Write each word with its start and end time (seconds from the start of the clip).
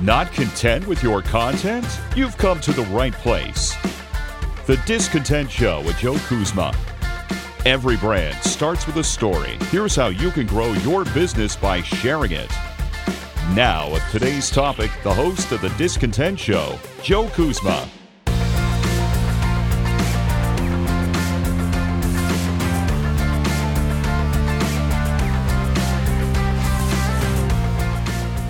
Not 0.00 0.32
content 0.32 0.86
with 0.86 1.02
your 1.02 1.22
content? 1.22 1.84
You've 2.14 2.36
come 2.38 2.60
to 2.60 2.72
the 2.72 2.84
right 2.84 3.12
place. 3.12 3.74
The 4.66 4.80
Discontent 4.86 5.50
Show 5.50 5.82
with 5.82 5.98
Joe 5.98 6.16
Kuzma. 6.18 6.72
Every 7.66 7.96
brand 7.96 8.36
starts 8.44 8.86
with 8.86 8.96
a 8.98 9.02
story. 9.02 9.58
Here's 9.72 9.96
how 9.96 10.06
you 10.06 10.30
can 10.30 10.46
grow 10.46 10.72
your 10.72 11.04
business 11.06 11.56
by 11.56 11.82
sharing 11.82 12.30
it. 12.30 12.50
Now, 13.54 13.92
with 13.92 14.08
today's 14.12 14.50
topic, 14.50 14.92
the 15.02 15.12
host 15.12 15.50
of 15.50 15.60
The 15.62 15.70
Discontent 15.70 16.38
Show, 16.38 16.78
Joe 17.02 17.28
Kuzma. 17.30 17.88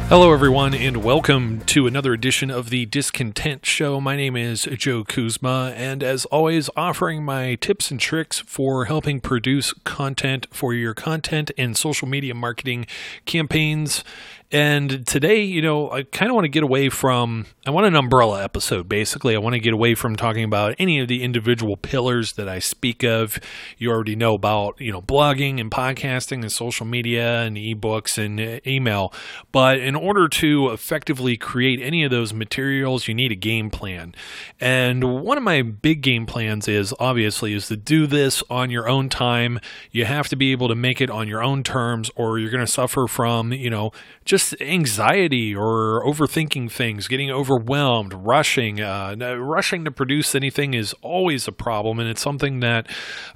Hello, 0.08 0.32
everyone, 0.32 0.72
and 0.72 1.04
welcome 1.04 1.60
to 1.66 1.86
another 1.86 2.14
edition 2.14 2.50
of 2.50 2.70
the 2.70 2.86
Discontent 2.86 3.66
Show. 3.66 4.00
My 4.00 4.16
name 4.16 4.36
is 4.36 4.62
Joe 4.62 5.04
Kuzma, 5.04 5.74
and 5.76 6.02
as 6.02 6.24
always, 6.24 6.70
offering 6.74 7.22
my 7.22 7.56
tips 7.56 7.90
and 7.90 8.00
tricks 8.00 8.38
for 8.38 8.86
helping 8.86 9.20
produce 9.20 9.74
content 9.84 10.46
for 10.50 10.72
your 10.72 10.94
content 10.94 11.50
and 11.58 11.76
social 11.76 12.08
media 12.08 12.34
marketing 12.34 12.86
campaigns 13.26 14.02
and 14.50 15.06
today, 15.06 15.42
you 15.42 15.60
know, 15.60 15.90
I 15.90 16.04
kind 16.04 16.30
of 16.30 16.34
want 16.34 16.46
to 16.46 16.48
get 16.48 16.62
away 16.62 16.88
from, 16.88 17.44
I 17.66 17.70
want 17.70 17.86
an 17.86 17.94
umbrella 17.94 18.42
episode, 18.42 18.88
basically. 18.88 19.34
I 19.34 19.38
want 19.38 19.52
to 19.52 19.60
get 19.60 19.74
away 19.74 19.94
from 19.94 20.16
talking 20.16 20.42
about 20.42 20.74
any 20.78 21.00
of 21.00 21.08
the 21.08 21.22
individual 21.22 21.76
pillars 21.76 22.32
that 22.34 22.48
I 22.48 22.58
speak 22.58 23.04
of. 23.04 23.38
You 23.76 23.90
already 23.90 24.16
know 24.16 24.32
about, 24.32 24.80
you 24.80 24.90
know, 24.90 25.02
blogging 25.02 25.60
and 25.60 25.70
podcasting 25.70 26.40
and 26.40 26.50
social 26.50 26.86
media 26.86 27.42
and 27.42 27.58
ebooks 27.58 28.16
and 28.16 28.40
uh, 28.40 28.60
email. 28.66 29.12
But 29.52 29.80
in 29.80 29.94
order 29.94 30.28
to 30.28 30.70
effectively 30.70 31.36
create 31.36 31.82
any 31.82 32.02
of 32.02 32.10
those 32.10 32.32
materials, 32.32 33.06
you 33.06 33.12
need 33.12 33.32
a 33.32 33.36
game 33.36 33.68
plan. 33.68 34.14
And 34.58 35.22
one 35.22 35.36
of 35.36 35.44
my 35.44 35.60
big 35.60 36.00
game 36.00 36.24
plans 36.24 36.66
is 36.68 36.94
obviously 36.98 37.52
is 37.52 37.68
to 37.68 37.76
do 37.76 38.06
this 38.06 38.42
on 38.48 38.70
your 38.70 38.88
own 38.88 39.10
time. 39.10 39.60
You 39.90 40.06
have 40.06 40.28
to 40.28 40.36
be 40.36 40.52
able 40.52 40.68
to 40.68 40.74
make 40.74 41.02
it 41.02 41.10
on 41.10 41.28
your 41.28 41.42
own 41.42 41.62
terms 41.62 42.10
or 42.16 42.38
you're 42.38 42.50
going 42.50 42.64
to 42.64 42.72
suffer 42.72 43.06
from, 43.06 43.52
you 43.52 43.68
know, 43.68 43.92
just 44.24 44.37
just 44.38 44.60
anxiety 44.60 45.54
or 45.54 46.02
overthinking 46.04 46.70
things, 46.70 47.08
getting 47.08 47.30
overwhelmed, 47.30 48.14
rushing. 48.14 48.80
Uh, 48.80 49.16
rushing 49.36 49.84
to 49.84 49.90
produce 49.90 50.34
anything 50.34 50.74
is 50.74 50.94
always 51.02 51.48
a 51.48 51.52
problem, 51.52 51.98
and 51.98 52.08
it's 52.08 52.22
something 52.22 52.60
that 52.60 52.86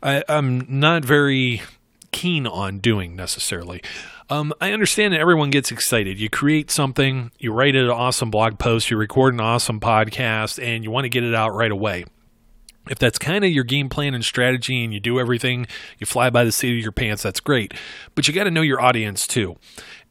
I, 0.02 0.22
I'm 0.28 0.64
not 0.68 1.04
very 1.04 1.62
keen 2.12 2.46
on 2.46 2.78
doing 2.78 3.16
necessarily. 3.16 3.82
Um, 4.30 4.52
I 4.60 4.72
understand 4.72 5.12
that 5.12 5.20
everyone 5.20 5.50
gets 5.50 5.72
excited. 5.72 6.20
You 6.20 6.30
create 6.30 6.70
something, 6.70 7.32
you 7.38 7.52
write 7.52 7.74
an 7.74 7.90
awesome 7.90 8.30
blog 8.30 8.58
post, 8.58 8.90
you 8.90 8.96
record 8.96 9.34
an 9.34 9.40
awesome 9.40 9.80
podcast, 9.80 10.62
and 10.62 10.84
you 10.84 10.90
want 10.90 11.04
to 11.04 11.08
get 11.08 11.24
it 11.24 11.34
out 11.34 11.52
right 11.52 11.72
away. 11.72 12.04
If 12.88 12.98
that's 12.98 13.18
kind 13.18 13.44
of 13.44 13.50
your 13.50 13.64
game 13.64 13.88
plan 13.88 14.12
and 14.14 14.24
strategy 14.24 14.82
and 14.82 14.92
you 14.92 14.98
do 14.98 15.20
everything, 15.20 15.66
you 15.98 16.06
fly 16.06 16.30
by 16.30 16.44
the 16.44 16.50
seat 16.50 16.76
of 16.76 16.82
your 16.82 16.92
pants, 16.92 17.22
that's 17.22 17.38
great. 17.38 17.74
But 18.14 18.26
you 18.26 18.34
got 18.34 18.44
to 18.44 18.50
know 18.50 18.62
your 18.62 18.80
audience 18.80 19.26
too. 19.26 19.56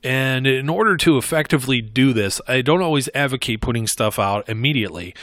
And 0.03 0.47
in 0.47 0.69
order 0.69 0.97
to 0.97 1.17
effectively 1.17 1.81
do 1.81 2.13
this, 2.13 2.41
I 2.47 2.61
don't 2.61 2.81
always 2.81 3.09
advocate 3.13 3.61
putting 3.61 3.87
stuff 3.87 4.17
out 4.17 4.47
immediately. 4.49 5.13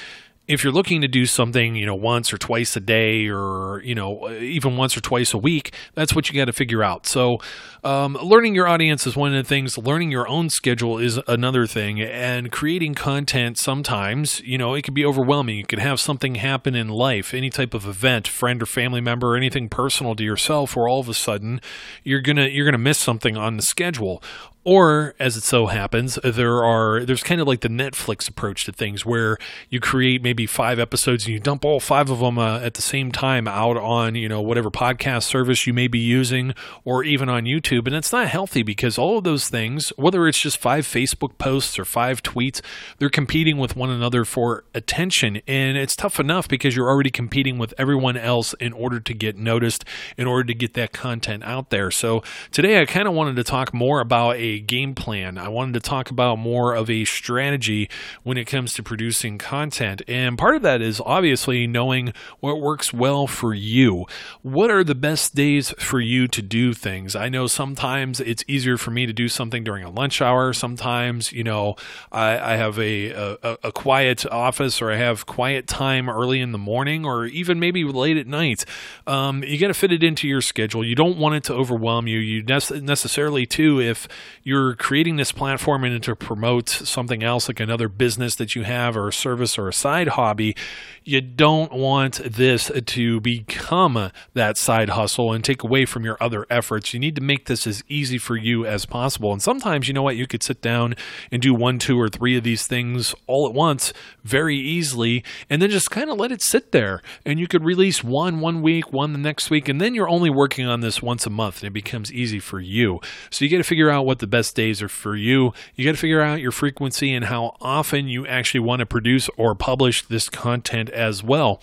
If 0.47 0.65
you're 0.65 0.73
looking 0.73 1.03
to 1.03 1.09
do 1.09 1.27
something, 1.27 1.75
you 1.75 1.84
know, 1.84 1.95
once 1.95 2.33
or 2.33 2.39
twice 2.39 2.75
a 2.75 2.81
day 2.81 3.29
or, 3.29 3.83
you 3.84 3.95
know, 3.95 4.31
even 4.31 4.79
once 4.79 4.97
or 4.97 5.03
twice 5.03 5.34
a 5.34 5.39
week, 5.39 5.75
that's 5.93 6.15
what 6.15 6.31
you 6.31 6.41
got 6.41 6.47
to 6.47 6.55
figure 6.55 6.83
out. 6.83 7.06
So, 7.06 7.39
um, 7.84 8.15
learning 8.23 8.55
your 8.55 8.67
audience 8.67 9.06
is 9.06 9.15
one 9.15 9.34
of 9.34 9.45
the 9.45 9.47
things. 9.47 9.77
Learning 9.77 10.11
your 10.11 10.27
own 10.27 10.49
schedule 10.49 10.97
is 10.97 11.21
another 11.29 11.67
thing. 11.67 12.01
And 12.01 12.51
creating 12.51 12.95
content 12.95 13.59
sometimes, 13.59 14.41
you 14.41 14.56
know, 14.56 14.73
it 14.73 14.84
can 14.84 14.95
be 14.95 15.05
overwhelming. 15.05 15.59
You 15.59 15.67
can 15.67 15.81
have 15.81 16.01
something 16.01 16.37
happen 16.37 16.75
in 16.75 16.89
life, 16.89 17.34
any 17.34 17.51
type 17.51 17.75
of 17.75 17.87
event, 17.87 18.27
friend 18.27 18.62
or 18.62 18.66
family 18.66 19.03
member, 19.03 19.34
or 19.34 19.37
anything 19.37 19.69
personal 19.69 20.16
to 20.16 20.25
yourself, 20.25 20.75
where 20.75 20.89
all 20.89 21.00
of 21.00 21.10
a 21.10 21.15
sudden 21.15 21.60
you're 22.05 22.22
gonna 22.22 22.47
you're 22.47 22.65
gonna 22.65 22.78
miss 22.78 22.99
something 22.99 23.37
on 23.37 23.59
the 23.59 23.62
schedule 23.62 24.22
or, 24.69 25.15
as 25.19 25.34
it 25.34 25.45
so 25.45 25.69
happens, 25.69 26.19
there 26.23 26.62
are 26.62 27.03
there's 27.03 27.23
kind 27.23 27.41
of 27.41 27.49
like 27.49 27.62
the 27.62 27.71
Netflix 27.71 28.29
approach 28.29 28.67
to 28.67 28.73
things 28.73 29.06
where 29.06 29.39
you 29.71 29.81
create 29.81 30.23
maybe 30.23 30.45
five 30.45 30.79
episodes 30.79 31.25
and 31.25 31.33
you 31.33 31.41
dump 31.41 31.65
all 31.65 31.81
five 31.81 32.11
of 32.11 32.19
them 32.19 32.37
uh, 32.37 32.61
at 32.61 32.75
the 32.75 32.83
same 32.83 33.11
time 33.11 33.49
out 33.49 33.78
on 33.78 34.15
you 34.15 34.28
know 34.28 34.43
whatever 34.43 34.71
podcast 34.71 35.23
service 35.23 35.67
you 35.67 35.73
may 35.73 35.89
be 35.89 35.99
using 35.99 36.53
or 36.84 37.03
even 37.03 37.31
on 37.31 37.45
YouTube, 37.45 37.87
and 37.87 37.97
it's 37.97 38.12
not 38.12 38.28
healthy 38.28 38.62
because 38.62 38.99
all 38.99 39.17
of 39.17 39.25
those 39.25 39.49
things, 39.49 39.89
whether 39.97 40.28
it's 40.28 40.39
just 40.39 40.59
five 40.59 40.84
Facebook 40.84 41.39
posts 41.39 41.78
or 41.78 41.87
five 41.87 42.23
tweets, 42.23 42.61
they're 42.99 43.09
competing 43.09 43.57
with 43.57 43.75
one 43.75 43.89
another 43.89 44.23
for 44.27 44.65
attention, 44.75 45.41
and 45.47 45.78
it's 45.78 45.97
tough 45.97 46.21
enough 46.21 46.47
because 46.47 46.77
you're 46.77 46.91
already 46.91 47.09
competing 47.11 47.57
with 47.57 47.73
everyone 47.78 48.19
else 48.19 48.53
in 48.61 48.75
order 48.75 49.01
to 49.01 49.15
get 49.15 49.39
noticed, 49.39 49.87
in 50.19 50.27
order 50.27 50.45
to 50.45 50.53
get 50.53 50.75
that 50.75 50.93
content 50.93 51.43
out 51.45 51.71
there. 51.71 51.91
So 51.91 52.23
today, 52.51 52.83
I 52.83 52.84
kind 52.84 53.09
of 53.09 53.15
wanted 53.15 53.37
to 53.37 53.45
talk 53.45 53.73
more 53.73 54.01
about 54.01 54.37
a 54.37 54.58
game 54.61 54.95
plan. 54.95 55.39
I 55.39 55.49
wanted 55.49 55.75
to 55.75 55.81
talk 55.81 56.11
about 56.11 56.39
more 56.39 56.75
of 56.75 56.91
a 56.91 57.05
strategy 57.05 57.89
when 58.23 58.37
it 58.37 58.47
comes 58.47 58.75
to 58.75 58.83
producing 58.83 59.39
content. 59.39 60.03
And 60.09 60.39
part 60.39 60.57
of 60.57 60.63
that 60.63 60.81
is 60.81 61.01
obviously 61.05 61.67
knowing 61.67 62.13
what 62.41 62.61
works 62.61 62.93
well 62.93 63.27
for 63.27 63.55
you. 63.55 64.07
What 64.43 64.71
are 64.71 64.85
the 64.85 64.95
best 64.95 65.35
days 65.35 65.71
for 65.79 66.01
you 66.01 66.29
to 66.29 66.43
do 66.43 66.75
things? 66.75 67.15
I 67.17 67.29
know 67.29 67.47
sometimes 67.47 68.21
it's 68.21 68.45
easier 68.47 68.77
for 68.77 68.91
me 68.91 69.07
to 69.07 69.13
do 69.13 69.29
something 69.29 69.65
during 69.65 69.85
a 69.85 69.91
lunch 69.91 70.21
hour. 70.21 70.53
Sometimes, 70.53 71.33
you 71.33 71.45
know, 71.45 71.77
I, 72.11 72.55
I 72.55 72.57
have 72.57 72.79
a, 72.79 73.11
a, 73.11 73.59
a 73.65 73.73
quiet 73.73 74.27
office 74.27 74.81
or 74.81 74.91
I 74.91 74.97
have 74.97 75.27
quiet 75.27 75.67
time 75.67 76.09
early 76.09 76.41
in 76.41 76.53
the 76.53 76.59
morning 76.59 77.05
or 77.05 77.27
even 77.27 77.61
maybe 77.61 77.85
late 77.85 78.17
at 78.17 78.27
night. 78.27 78.65
Um, 79.07 79.43
you 79.45 79.59
got 79.59 79.69
to 79.69 79.75
fit 79.75 79.93
it 79.93 80.03
into 80.03 80.29
your 80.29 80.41
schedule. 80.41 80.85
You 80.85 80.95
don't 80.95 81.19
want 81.19 81.35
it 81.35 81.45
to 81.45 81.55
overwhelm 81.55 82.07
you. 82.07 82.19
You 82.19 82.43
necessarily, 82.43 83.47
too, 83.47 83.81
if 83.81 84.09
you're 84.48 84.75
creating 84.76 85.16
this 85.16 85.31
platform 85.31 85.84
and 85.84 86.03
to 86.03 86.16
promote 86.16 86.70
something 86.70 87.22
else 87.22 87.48
like 87.48 87.60
another 87.60 87.86
business 87.86 88.34
that 88.36 88.54
you 88.54 88.62
have 88.62 88.97
or 88.97 89.09
a 89.09 89.12
service 89.12 89.59
or 89.59 89.69
a 89.69 89.75
side 89.75 90.09
hobby, 90.09 90.56
you 91.04 91.20
don't 91.20 91.70
want 91.70 92.14
this 92.25 92.70
to 92.86 93.20
become 93.20 94.10
that 94.32 94.56
side 94.56 94.88
hustle 94.91 95.34
and 95.34 95.44
take 95.44 95.62
away 95.62 95.84
from 95.84 96.03
your 96.03 96.16
other 96.19 96.47
efforts. 96.48 96.94
You 96.94 97.00
need 97.00 97.14
to 97.16 97.22
make 97.22 97.44
this 97.44 97.66
as 97.66 97.84
easy 97.88 98.16
for 98.16 98.36
you 98.36 98.64
as 98.64 98.86
possible. 98.86 99.32
And 99.32 99.42
sometimes, 99.42 99.86
you 99.86 99.92
know 99.92 100.03
what, 100.03 100.16
you 100.16 100.26
could 100.26 100.42
sit 100.42 100.62
down 100.62 100.94
and 101.30 101.42
do 101.42 101.53
one, 101.53 101.78
two, 101.78 102.00
or 102.00 102.09
three 102.09 102.34
of 102.34 102.42
these 102.42 102.66
things 102.66 103.15
all 103.26 103.47
at 103.47 103.53
once 103.53 103.92
very 104.25 104.56
easily 104.56 105.22
and 105.50 105.60
then 105.60 105.69
just 105.69 105.91
kind 105.91 106.09
of 106.09 106.16
let 106.16 106.32
it 106.32 106.41
sit 106.41 106.72
there. 106.72 107.03
And 107.26 107.38
you 107.38 107.48
could 107.48 107.65
release 107.65 108.03
one 108.03 108.41
one 108.41 108.62
week, 108.62 108.94
one 108.94 109.12
the 109.12 109.19
next 109.19 109.50
week, 109.50 109.69
and 109.69 109.78
then 109.78 109.94
you're 109.94 110.09
only 110.09 110.30
working 110.30 110.66
on 110.66 110.80
this 110.80 111.03
once 111.03 111.26
a 111.26 111.30
month 111.30 111.60
and 111.60 111.66
it 111.66 111.72
becomes 111.75 112.10
easy 112.10 112.38
for 112.38 112.60
you. 112.60 112.98
So 113.28 113.44
you 113.44 113.50
got 113.50 113.59
to 113.59 113.62
figure 113.62 113.91
out 113.91 114.06
what 114.06 114.20
the 114.20 114.26
best 114.28 114.55
days 114.55 114.83
are 114.83 114.89
for 114.89 115.16
you. 115.16 115.53
You 115.75 115.84
got 115.84 115.93
to 115.93 115.99
figure 115.99 116.21
out 116.21 116.41
your 116.41 116.53
frequency 116.53 117.12
and 117.15 117.25
how 117.25 117.56
often 117.61 118.09
you 118.09 118.27
actually 118.27 118.61
want 118.61 118.81
to 118.81 118.87
produce 118.87 119.28
or 119.37 119.55
publish 119.55 120.03
this 120.03 120.28
content 120.28 120.91
as 120.91 121.22
well. 121.22 121.61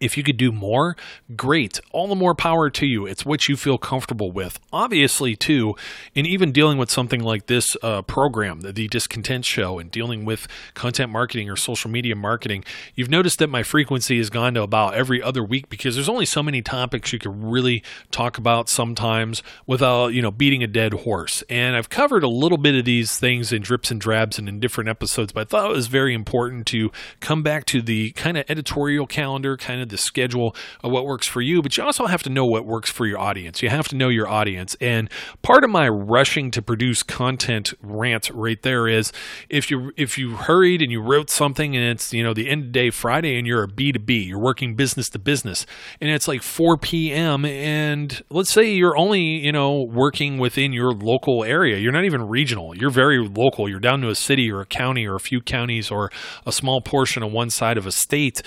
If 0.00 0.16
you 0.16 0.22
could 0.22 0.38
do 0.38 0.50
more, 0.50 0.96
great. 1.36 1.78
All 1.92 2.08
the 2.08 2.14
more 2.14 2.34
power 2.34 2.70
to 2.70 2.86
you. 2.86 3.04
It's 3.04 3.26
what 3.26 3.48
you 3.48 3.56
feel 3.56 3.76
comfortable 3.76 4.32
with. 4.32 4.58
Obviously, 4.72 5.36
too, 5.36 5.76
in 6.14 6.24
even 6.24 6.52
dealing 6.52 6.78
with 6.78 6.90
something 6.90 7.22
like 7.22 7.46
this 7.46 7.76
uh, 7.82 8.00
program, 8.02 8.62
the, 8.62 8.72
the 8.72 8.88
Discontent 8.88 9.44
Show, 9.44 9.78
and 9.78 9.90
dealing 9.90 10.24
with 10.24 10.48
content 10.72 11.12
marketing 11.12 11.50
or 11.50 11.56
social 11.56 11.90
media 11.90 12.16
marketing, 12.16 12.64
you've 12.94 13.10
noticed 13.10 13.38
that 13.40 13.48
my 13.48 13.62
frequency 13.62 14.16
has 14.16 14.30
gone 14.30 14.54
to 14.54 14.62
about 14.62 14.94
every 14.94 15.22
other 15.22 15.44
week 15.44 15.68
because 15.68 15.96
there's 15.96 16.08
only 16.08 16.24
so 16.24 16.42
many 16.42 16.62
topics 16.62 17.12
you 17.12 17.18
can 17.18 17.44
really 17.44 17.82
talk 18.10 18.38
about 18.38 18.70
sometimes 18.70 19.42
without, 19.66 20.08
you 20.08 20.22
know, 20.22 20.30
beating 20.30 20.62
a 20.62 20.66
dead 20.66 20.94
horse. 20.94 21.44
And 21.50 21.76
I've 21.76 21.90
covered 21.90 22.24
a 22.24 22.28
little 22.28 22.58
bit 22.58 22.74
of 22.74 22.86
these 22.86 23.18
things 23.18 23.52
in 23.52 23.60
drips 23.60 23.90
and 23.90 24.00
drabs 24.00 24.38
and 24.38 24.48
in 24.48 24.60
different 24.60 24.88
episodes, 24.88 25.32
but 25.32 25.42
I 25.42 25.44
thought 25.44 25.70
it 25.70 25.74
was 25.74 25.88
very 25.88 26.14
important 26.14 26.66
to 26.68 26.90
come 27.20 27.42
back 27.42 27.66
to 27.66 27.82
the 27.82 28.12
kind 28.12 28.38
of 28.38 28.46
editorial 28.48 29.06
calendar, 29.06 29.58
kind 29.58 29.82
of 29.82 29.89
the 29.90 29.98
schedule 29.98 30.54
of 30.82 30.90
what 30.90 31.06
works 31.06 31.26
for 31.26 31.40
you, 31.40 31.62
but 31.62 31.76
you 31.76 31.84
also 31.84 32.06
have 32.06 32.22
to 32.22 32.30
know 32.30 32.44
what 32.44 32.64
works 32.64 32.90
for 32.90 33.06
your 33.06 33.18
audience. 33.18 33.62
You 33.62 33.68
have 33.68 33.88
to 33.88 33.96
know 33.96 34.08
your 34.08 34.28
audience. 34.28 34.76
And 34.80 35.10
part 35.42 35.64
of 35.64 35.70
my 35.70 35.88
rushing 35.88 36.50
to 36.52 36.62
produce 36.62 37.02
content 37.02 37.74
rant 37.82 38.30
right 38.30 38.60
there 38.62 38.88
is 38.88 39.12
if 39.48 39.70
you 39.70 39.92
if 39.96 40.16
you 40.16 40.36
hurried 40.36 40.82
and 40.82 40.90
you 40.90 41.00
wrote 41.00 41.30
something 41.30 41.76
and 41.76 41.84
it's, 41.84 42.12
you 42.12 42.22
know, 42.22 42.34
the 42.34 42.48
end 42.48 42.64
of 42.64 42.72
day 42.72 42.90
Friday 42.90 43.38
and 43.38 43.46
you're 43.46 43.62
a 43.62 43.68
B2B, 43.68 44.26
you're 44.26 44.40
working 44.40 44.74
business 44.74 45.08
to 45.10 45.18
business, 45.18 45.66
and 46.00 46.10
it's 46.10 46.28
like 46.28 46.42
4 46.42 46.76
p.m. 46.78 47.44
and 47.44 48.22
let's 48.30 48.50
say 48.50 48.70
you're 48.70 48.96
only, 48.96 49.20
you 49.20 49.52
know, 49.52 49.82
working 49.82 50.38
within 50.38 50.72
your 50.72 50.92
local 50.92 51.44
area. 51.44 51.78
You're 51.78 51.92
not 51.92 52.04
even 52.04 52.22
regional. 52.28 52.76
You're 52.76 52.90
very 52.90 53.18
local. 53.18 53.68
You're 53.68 53.80
down 53.80 54.00
to 54.02 54.08
a 54.08 54.14
city 54.14 54.50
or 54.50 54.60
a 54.60 54.66
county 54.66 55.06
or 55.06 55.14
a 55.14 55.20
few 55.20 55.40
counties 55.40 55.90
or 55.90 56.10
a 56.46 56.52
small 56.52 56.80
portion 56.80 57.22
of 57.22 57.32
one 57.32 57.50
side 57.50 57.76
of 57.76 57.86
a 57.86 57.92
state 57.92 58.42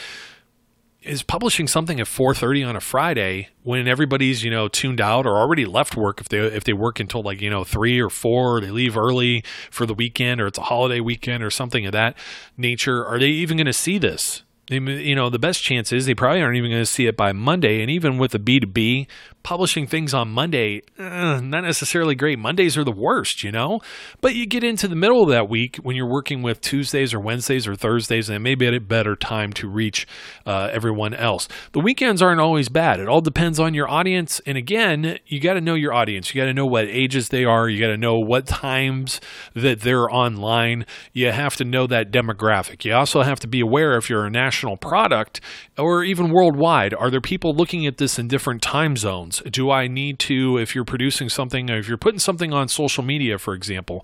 is 1.04 1.24
publishing 1.24 1.68
something 1.68 2.00
at 2.00 2.08
4:30 2.08 2.68
on 2.68 2.76
a 2.76 2.80
Friday 2.80 3.50
when 3.64 3.88
everybody's 3.88 4.44
you 4.44 4.52
know 4.52 4.68
tuned 4.68 5.02
out 5.02 5.26
or 5.26 5.38
already 5.38 5.66
left 5.66 5.96
work 5.96 6.22
if 6.22 6.30
they 6.30 6.40
if 6.40 6.64
they 6.64 6.74
work 6.74 7.00
until 7.00 7.22
like 7.22 7.42
you 7.42 7.50
know 7.50 7.64
3 7.64 8.00
or 8.00 8.10
4 8.10 8.58
or 8.58 8.62
they 8.62 8.72
leave 8.72 8.98
early 8.98 9.44
for 9.70 9.86
the 9.86 9.94
weekend 9.94 10.42
or 10.42 10.48
it's 10.48 10.58
a 10.58 10.64
holiday 10.64 11.00
weekend 11.00 11.44
or 11.44 11.50
something 11.50 11.86
of 11.86 11.92
that 11.92 12.16
nature 12.58 13.06
are 13.06 13.20
they 13.20 13.28
even 13.28 13.58
going 13.58 13.66
to 13.66 13.74
see 13.74 13.98
this 13.98 14.44
you 14.70 15.14
know, 15.16 15.30
the 15.30 15.40
best 15.40 15.62
chance 15.62 15.92
is 15.92 16.06
they 16.06 16.16
probably 16.16 16.42
aren't 16.42 16.56
even 16.56 16.72
going 16.72 16.82
to 16.82 16.86
see 16.86 17.06
it 17.06 17.18
by 17.18 17.34
Monday. 17.34 17.82
And 17.82 17.92
even 17.92 18.18
with 18.18 18.32
the 18.32 18.40
B2B, 18.40 19.08
publishing 19.44 19.86
things 19.86 20.14
on 20.14 20.30
Monday, 20.30 20.82
uh, 20.98 21.42
not 21.42 21.64
necessarily 21.64 22.16
great. 22.16 22.40
Mondays 22.40 22.78
are 22.78 22.84
the 22.84 22.92
worst, 22.92 23.44
you 23.44 23.52
know? 23.52 23.82
But 24.22 24.36
you 24.36 24.46
get 24.46 24.64
into 24.64 24.88
the 24.88 24.96
middle 24.96 25.22
of 25.22 25.30
that 25.30 25.50
week 25.50 25.78
when 25.78 25.96
you're 25.96 26.10
working 26.10 26.42
with 26.42 26.62
Tuesdays 26.62 27.14
or 27.14 27.20
Wednesdays 27.20 27.68
or 27.68 27.76
Thursdays, 27.76 28.30
and 28.30 28.36
it 28.36 28.40
may 28.40 28.56
be 28.56 28.68
a 28.68 28.80
better 28.80 29.16
time 29.16 29.52
to 29.54 29.68
reach 29.68 30.08
uh, 30.46 30.70
everyone 30.72 31.14
else. 31.14 31.48
The 31.74 31.82
weekends 31.82 32.22
aren't 32.22 32.40
always 32.40 32.70
bad. 32.70 33.00
It 33.00 33.10
all 33.10 33.22
depends 33.22 33.60
on 33.60 33.74
your 33.74 33.90
audience. 33.90 34.40
And 34.46 34.58
again, 34.58 35.20
you 35.28 35.40
got 35.40 35.56
to 35.56 35.62
know 35.62 35.76
your 35.76 35.94
audience. 35.94 36.34
You 36.34 36.42
got 36.42 36.48
to 36.48 36.54
know 36.54 36.66
what 36.66 36.86
ages 36.86 37.30
they 37.30 37.44
are. 37.44 37.68
You 37.68 37.80
got 37.80 37.92
to 37.92 37.98
know 37.98 38.18
what 38.18 38.48
times 38.48 39.20
that 39.54 39.82
they're 39.82 40.10
online. 40.10 40.86
You 41.12 41.32
have 41.32 41.56
to 41.58 41.66
know 41.66 41.88
that 41.88 42.12
demographic. 42.12 42.86
You 42.86 42.94
also 42.94 43.22
have 43.24 43.40
to 43.42 43.48
be 43.48 43.60
aware 43.60 43.98
if 43.98 44.10
you're 44.10 44.26
a 44.26 44.32
national 44.32 44.78
product 44.78 45.42
or 45.78 46.04
even 46.04 46.32
worldwide, 46.32 46.94
are 46.94 47.10
there 47.10 47.22
people 47.22 47.54
looking 47.54 47.86
at 47.86 47.98
this 47.98 48.18
in 48.18 48.28
different 48.28 48.62
time 48.62 48.96
zones? 48.96 49.33
Do 49.42 49.72
I 49.72 49.88
need 49.88 50.20
to, 50.20 50.58
if 50.58 50.76
you're 50.76 50.86
producing 50.86 51.30
something, 51.30 51.70
if 51.70 51.88
you're 51.88 51.98
putting 51.98 52.20
something 52.20 52.54
on 52.54 52.68
social 52.68 53.04
media, 53.04 53.38
for 53.38 53.54
example, 53.54 54.04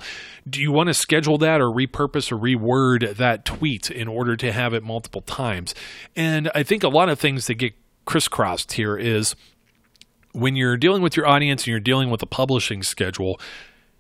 do 0.50 0.62
you 0.62 0.72
want 0.72 0.88
to 0.88 0.94
schedule 0.94 1.38
that 1.40 1.62
or 1.62 1.68
repurpose 1.68 2.32
or 2.32 2.38
reword 2.38 3.18
that 3.18 3.46
tweet 3.46 3.92
in 3.92 4.08
order 4.08 4.36
to 4.38 4.52
have 4.52 4.74
it 4.74 4.84
multiple 4.84 5.22
times? 5.22 5.76
And 6.16 6.52
I 6.56 6.64
think 6.64 6.84
a 6.84 6.90
lot 6.90 7.10
of 7.10 7.20
things 7.20 7.48
that 7.48 7.56
get 7.56 7.74
crisscrossed 8.06 8.74
here 8.74 8.98
is 8.98 9.36
when 10.32 10.56
you're 10.56 10.78
dealing 10.78 11.02
with 11.02 11.16
your 11.16 11.28
audience 11.28 11.64
and 11.64 11.68
you're 11.68 11.80
dealing 11.80 12.10
with 12.10 12.22
a 12.22 12.28
publishing 12.28 12.84
schedule, 12.84 13.40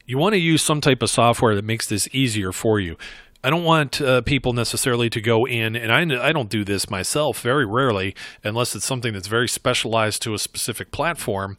you 0.05 0.17
want 0.17 0.33
to 0.33 0.39
use 0.39 0.63
some 0.63 0.81
type 0.81 1.03
of 1.03 1.09
software 1.09 1.55
that 1.55 1.65
makes 1.65 1.87
this 1.87 2.07
easier 2.11 2.51
for 2.51 2.79
you. 2.79 2.97
I 3.43 3.49
don't 3.49 3.63
want 3.63 4.01
uh, 4.01 4.21
people 4.21 4.51
necessarily 4.51 5.09
to 5.11 5.21
go 5.21 5.45
in, 5.45 5.75
and 5.75 5.91
I, 5.91 6.27
I 6.27 6.33
don't 6.33 6.49
do 6.49 6.65
this 6.65 6.89
myself 6.89 7.41
very 7.41 7.65
rarely, 7.65 8.13
unless 8.43 8.75
it's 8.75 8.85
something 8.85 9.13
that's 9.13 9.27
very 9.27 9.47
specialized 9.47 10.21
to 10.23 10.33
a 10.33 10.39
specific 10.39 10.91
platform. 10.91 11.55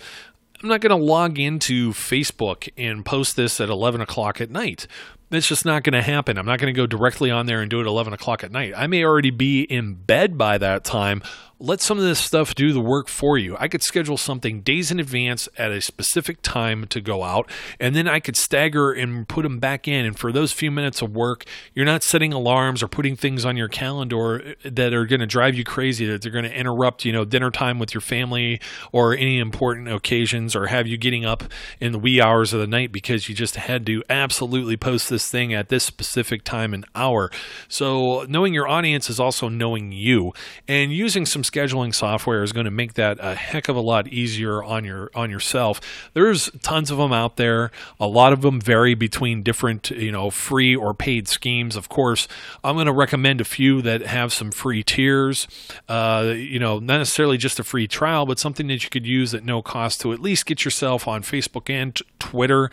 I'm 0.63 0.69
not 0.69 0.83
going 0.83 0.91
to 0.91 1.03
log 1.03 1.39
into 1.39 1.93
Facebook 1.93 2.69
and 2.77 3.05
post 3.05 3.35
this 3.35 3.61
at 3.63 3.71
11 3.71 4.03
o'clock 4.03 4.43
at 4.43 4.51
night. 4.51 4.87
That's 5.31 5.49
just 5.49 5.65
not 5.65 5.85
going 5.85 5.95
to 5.95 6.03
happen. 6.03 6.37
I'm 6.37 6.45
not 6.45 6.59
going 6.59 6.75
to 6.75 6.77
go 6.77 6.87
directly 6.87 7.31
on 7.31 7.47
there 7.47 7.63
and 7.63 7.71
do 7.71 7.79
it 7.79 7.83
at 7.85 7.87
11 7.87 8.13
o'clock 8.13 8.45
at 8.45 8.53
night. 8.53 8.75
I 8.77 8.87
may 8.87 9.03
already 9.03 9.31
be 9.31 9.63
in 9.63 9.95
bed 9.95 10.37
by 10.37 10.59
that 10.59 10.85
time 10.85 11.23
let 11.61 11.83
some 11.83 11.99
of 11.99 12.05
this 12.05 12.19
stuff 12.19 12.55
do 12.55 12.73
the 12.73 12.81
work 12.81 13.07
for 13.07 13.37
you. 13.37 13.55
I 13.61 13.69
could 13.69 13.83
schedule 13.83 14.17
something 14.17 14.63
days 14.63 14.91
in 14.91 14.99
advance 14.99 15.47
at 15.59 15.71
a 15.71 15.83
specific 15.83 16.41
time 16.41 16.87
to 16.87 17.03
go 17.03 17.23
out, 17.23 17.51
and 17.79 17.95
then 17.95 18.09
I 18.09 18.19
could 18.19 18.37
stagger 18.37 18.91
and 18.93 19.29
put 19.29 19.43
them 19.43 19.59
back 19.59 19.87
in. 19.87 20.07
And 20.07 20.19
for 20.19 20.33
those 20.33 20.53
few 20.53 20.71
minutes 20.71 21.03
of 21.03 21.15
work, 21.15 21.45
you're 21.75 21.85
not 21.85 22.03
setting 22.03 22.33
alarms 22.33 22.83
or 22.83 22.89
putting 22.89 23.15
things 23.15 23.45
on 23.45 23.59
your 23.59 23.69
calendar 23.69 24.41
uh, 24.41 24.55
that 24.65 24.95
are 24.95 25.05
going 25.05 25.21
to 25.21 25.27
drive 25.27 25.55
you 25.55 25.63
crazy, 25.63 26.07
that 26.07 26.23
they're 26.23 26.33
going 26.33 26.47
to 26.47 26.59
interrupt, 26.59 27.05
you 27.05 27.13
know, 27.13 27.27
dinner 27.27 27.51
time 27.51 27.79
with 27.79 27.93
your 27.93 28.01
family 28.01 28.59
or 28.91 29.15
any 29.15 29.39
important 29.39 29.89
occasions 29.89 30.57
or 30.57 30.69
have 30.69 30.87
you 30.87 30.97
getting 30.97 31.27
up 31.27 31.45
in 31.79 31.93
the 31.93 31.99
wee 31.99 32.23
hours 32.23 32.55
of 32.55 32.61
the 32.61 32.67
night 32.67 32.91
because 32.91 33.29
you 33.29 33.35
just 33.35 33.57
had 33.57 33.85
to 33.85 34.03
absolutely 34.09 34.79
post 34.79 35.11
this 35.11 35.31
thing 35.31 35.53
at 35.53 35.69
this 35.69 35.85
specific 35.85 36.43
time 36.43 36.73
and 36.73 36.87
hour. 36.95 37.31
So 37.69 38.25
knowing 38.29 38.55
your 38.55 38.67
audience 38.67 39.11
is 39.11 39.21
also 39.21 39.51
knowing 39.51 39.93
you 39.93 40.33
and 40.67 40.91
using 40.91 41.27
some 41.27 41.45
scheduling 41.51 41.95
software 41.95 42.43
is 42.43 42.53
going 42.53 42.65
to 42.65 42.71
make 42.71 42.95
that 42.95 43.19
a 43.21 43.35
heck 43.35 43.69
of 43.69 43.77
a 43.77 43.81
lot 43.81 44.09
easier 44.09 44.63
on 44.63 44.85
your 44.85 45.11
on 45.15 45.31
yourself. 45.31 45.81
There's 46.15 46.51
tons 46.63 46.91
of 46.91 46.99
them 46.99 47.13
out 47.13 47.37
there. 47.37 47.71
A 47.99 48.07
lot 48.07 48.33
of 48.33 48.43
them 48.43 48.61
vary 48.61 48.95
between 48.95 49.43
different, 49.43 49.91
you 49.91 50.13
know, 50.13 50.31
free 50.31 50.75
or 50.75 50.95
paid 50.95 51.29
schemes. 51.29 51.77
Of 51.77 51.89
course, 51.89 52.29
I'm 52.63 52.77
going 52.77 52.87
to 52.87 52.93
recommend 52.93 53.41
a 53.41 53.45
few 53.45 53.83
that 53.83 54.03
have 54.03 54.33
some 54.33 54.51
free 54.51 54.83
tiers. 54.83 55.49
Uh, 55.89 56.35
you 56.37 56.59
know, 56.59 56.79
not 56.79 56.99
necessarily 56.99 57.37
just 57.37 57.59
a 57.59 57.65
free 57.65 57.89
trial, 57.89 58.27
but 58.27 58.39
something 58.39 58.67
that 58.69 58.85
you 58.85 58.91
could 58.91 59.07
use 59.07 59.35
at 59.35 59.45
no 59.45 59.63
cost 59.63 60.01
to 60.03 60.13
at 60.13 60.21
least 60.21 60.47
get 60.47 60.65
yourself 60.65 61.09
on 61.09 61.23
Facebook 61.23 61.69
and 61.69 61.99
Twitter 62.19 62.71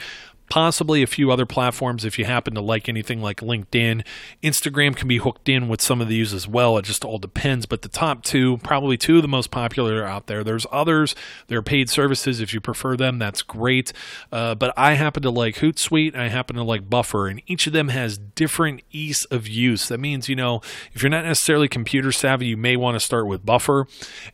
possibly 0.50 1.04
a 1.04 1.08
few 1.08 1.32
other 1.32 1.46
platforms 1.46 2.06
if 2.06 2.18
you 2.18 2.26
happen 2.26 2.54
to 2.56 2.62
like 2.62 2.88
anything 2.88 3.22
like 3.22 3.42
LinkedIn. 3.42 4.06
Instagram 4.42 4.96
can 4.96 5.08
be 5.08 5.18
hooked 5.18 5.50
in 5.50 5.68
with 5.68 5.82
some 5.82 6.02
of 6.02 6.08
these 6.08 6.34
as 6.34 6.48
well. 6.48 6.78
It 6.78 6.86
just 6.86 7.04
all 7.04 7.18
depends. 7.18 7.66
But 7.66 7.82
the 7.82 7.90
top 7.90 8.24
two, 8.24 8.58
probably 8.60 8.98
two 8.98 9.18
of 9.18 9.22
the 9.22 9.28
most 9.28 9.52
popular 9.52 10.06
out 10.06 10.28
there. 10.28 10.44
There's 10.44 10.66
others. 10.72 11.16
There 11.48 11.60
are 11.60 11.64
paid 11.64 11.90
services. 11.90 12.40
If 12.40 12.54
you 12.54 12.62
prefer 12.62 12.96
them, 12.96 13.20
that's 13.20 13.42
great. 13.42 13.92
Uh, 14.32 14.56
but 14.56 14.74
I 14.78 14.94
happen 14.94 15.24
to 15.24 15.30
like 15.30 15.56
Hootsuite. 15.56 16.16
I 16.16 16.30
happen 16.30 16.56
to 16.56 16.64
like 16.64 16.90
Buffer. 16.90 17.28
And 17.28 17.42
each 17.48 17.68
of 17.68 17.74
them 17.74 17.90
has 17.90 18.18
different 18.18 18.82
ease 18.92 19.26
of 19.26 19.48
use. 19.48 19.88
That 19.88 20.00
means, 20.00 20.30
you 20.30 20.36
know, 20.36 20.62
if 20.94 21.04
you're 21.04 21.10
not 21.10 21.26
necessarily 21.26 21.68
computer 21.68 22.12
savvy, 22.12 22.48
you 22.48 22.58
may 22.58 22.76
want 22.76 22.96
to 22.96 23.00
start 23.00 23.28
with 23.28 23.46
Buffer. 23.46 23.88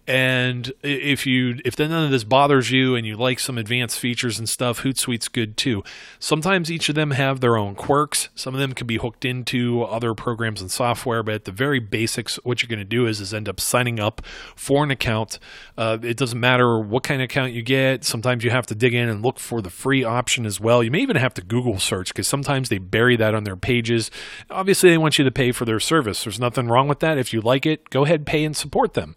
And 0.08 0.72
if 0.84 1.26
you 1.26 1.60
if 1.66 1.78
none 1.80 1.92
of 1.92 2.12
this 2.12 2.24
bothers 2.24 2.72
you 2.72 2.96
and 2.96 3.06
you 3.06 3.16
like 3.16 3.40
some 3.40 3.58
advanced 3.58 4.00
features 4.00 4.40
and 4.40 4.48
stuff, 4.48 4.82
Hootsuite's 4.82 5.28
good 5.28 5.58
too. 5.58 5.84
Sometimes 6.20 6.72
each 6.72 6.90
of 6.90 6.96
them 6.96 7.12
have 7.12 7.40
their 7.40 7.58
own 7.58 7.76
quirks. 7.76 8.30
Some 8.36 8.54
of 8.54 8.60
them 8.60 8.74
can 8.74 8.88
be 8.88 8.98
hooked 8.98 9.26
into 9.26 9.84
other 9.84 10.14
programs 10.14 10.62
and 10.62 10.72
software, 10.72 11.24
but 11.24 11.36
at 11.36 11.46
the 11.46 11.52
very 11.52 11.80
basics, 11.80 12.38
what 12.44 12.62
you're 12.62 12.70
going 12.70 12.80
to 12.80 12.86
do 12.86 13.06
is, 13.06 13.20
is 13.20 13.34
end 13.34 13.50
up 13.50 13.60
signing 13.60 14.00
up 14.00 14.22
for 14.56 14.84
an 14.84 14.92
account. 14.92 15.40
Uh, 15.78 15.98
it 16.02 16.18
doesn't 16.18 16.40
matter 16.40 16.80
what 16.80 17.04
kind 17.04 17.22
of 17.22 17.26
account 17.26 17.54
you 17.54 17.62
get. 17.62 18.04
Sometimes 18.04 18.44
you 18.44 18.52
have 18.52 18.66
to 18.68 18.76
dig 18.76 18.94
in 18.94 19.10
and 19.10 19.22
look 19.22 19.40
for 19.40 19.62
the 19.62 19.70
free 19.70 20.04
option 20.04 20.46
as 20.46 20.60
well. 20.60 20.84
You 20.84 20.92
may 20.92 21.02
even 21.02 21.16
have 21.16 21.34
to 21.36 21.42
Google 21.42 21.80
search 21.80 22.10
because 22.10 22.28
sometimes 22.28 22.70
they 22.70 22.78
bury 22.78 23.16
that 23.18 23.36
on 23.36 23.44
their 23.44 23.56
pages. 23.56 24.12
Obviously, 24.50 24.90
they 24.90 24.98
want 24.98 25.18
you 25.18 25.26
to 25.26 25.32
pay 25.32 25.52
for 25.52 25.66
their 25.66 25.80
service. 25.80 26.24
There's 26.24 26.40
nothing 26.40 26.68
wrong 26.68 26.88
with 26.88 27.00
that. 27.00 27.18
If 27.18 27.34
you 27.34 27.42
like 27.42 27.66
it, 27.66 27.90
go 27.90 28.06
ahead, 28.06 28.26
pay 28.26 28.44
and 28.44 28.56
support 28.56 28.94
them. 28.94 29.16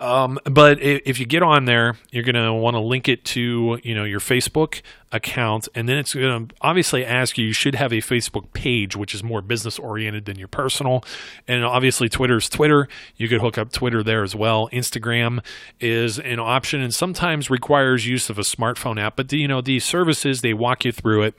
Um, 0.00 0.38
but 0.44 0.80
if 0.80 1.18
you 1.18 1.26
get 1.26 1.42
on 1.42 1.64
there, 1.64 1.96
you're 2.10 2.22
going 2.24 2.34
to 2.34 2.52
want 2.52 2.74
to 2.74 2.80
link 2.80 3.08
it 3.08 3.24
to 3.26 3.80
you 3.82 3.94
know 3.94 4.04
your 4.04 4.20
Facebook 4.20 4.82
account, 5.12 5.68
and 5.74 5.88
then 5.88 5.96
it's 5.96 6.14
going 6.14 6.48
to 6.48 6.54
obviously 6.60 7.04
ask 7.04 7.38
you. 7.38 7.46
You 7.46 7.52
should 7.52 7.74
have 7.74 7.92
a 7.92 7.96
Facebook 7.96 8.52
page, 8.52 8.96
which 8.96 9.14
is 9.14 9.22
more 9.22 9.40
business 9.40 9.78
oriented 9.78 10.26
than 10.26 10.38
your 10.38 10.48
personal. 10.48 11.04
And 11.46 11.64
obviously, 11.64 12.08
Twitter's 12.08 12.48
Twitter. 12.48 12.88
You 13.16 13.28
could 13.28 13.40
hook 13.40 13.58
up 13.58 13.72
Twitter 13.72 14.02
there 14.02 14.22
as 14.22 14.34
well. 14.34 14.68
Instagram 14.72 15.44
is 15.80 16.18
an 16.18 16.38
option, 16.38 16.80
and 16.80 16.94
sometimes 16.94 17.50
requires 17.50 18.06
use 18.06 18.30
of 18.30 18.38
a 18.38 18.42
smartphone 18.42 19.00
app. 19.00 19.16
But 19.16 19.32
you 19.32 19.48
know 19.48 19.60
these 19.60 19.84
services, 19.84 20.40
they 20.40 20.54
walk 20.54 20.84
you 20.84 20.92
through 20.92 21.22
it 21.22 21.34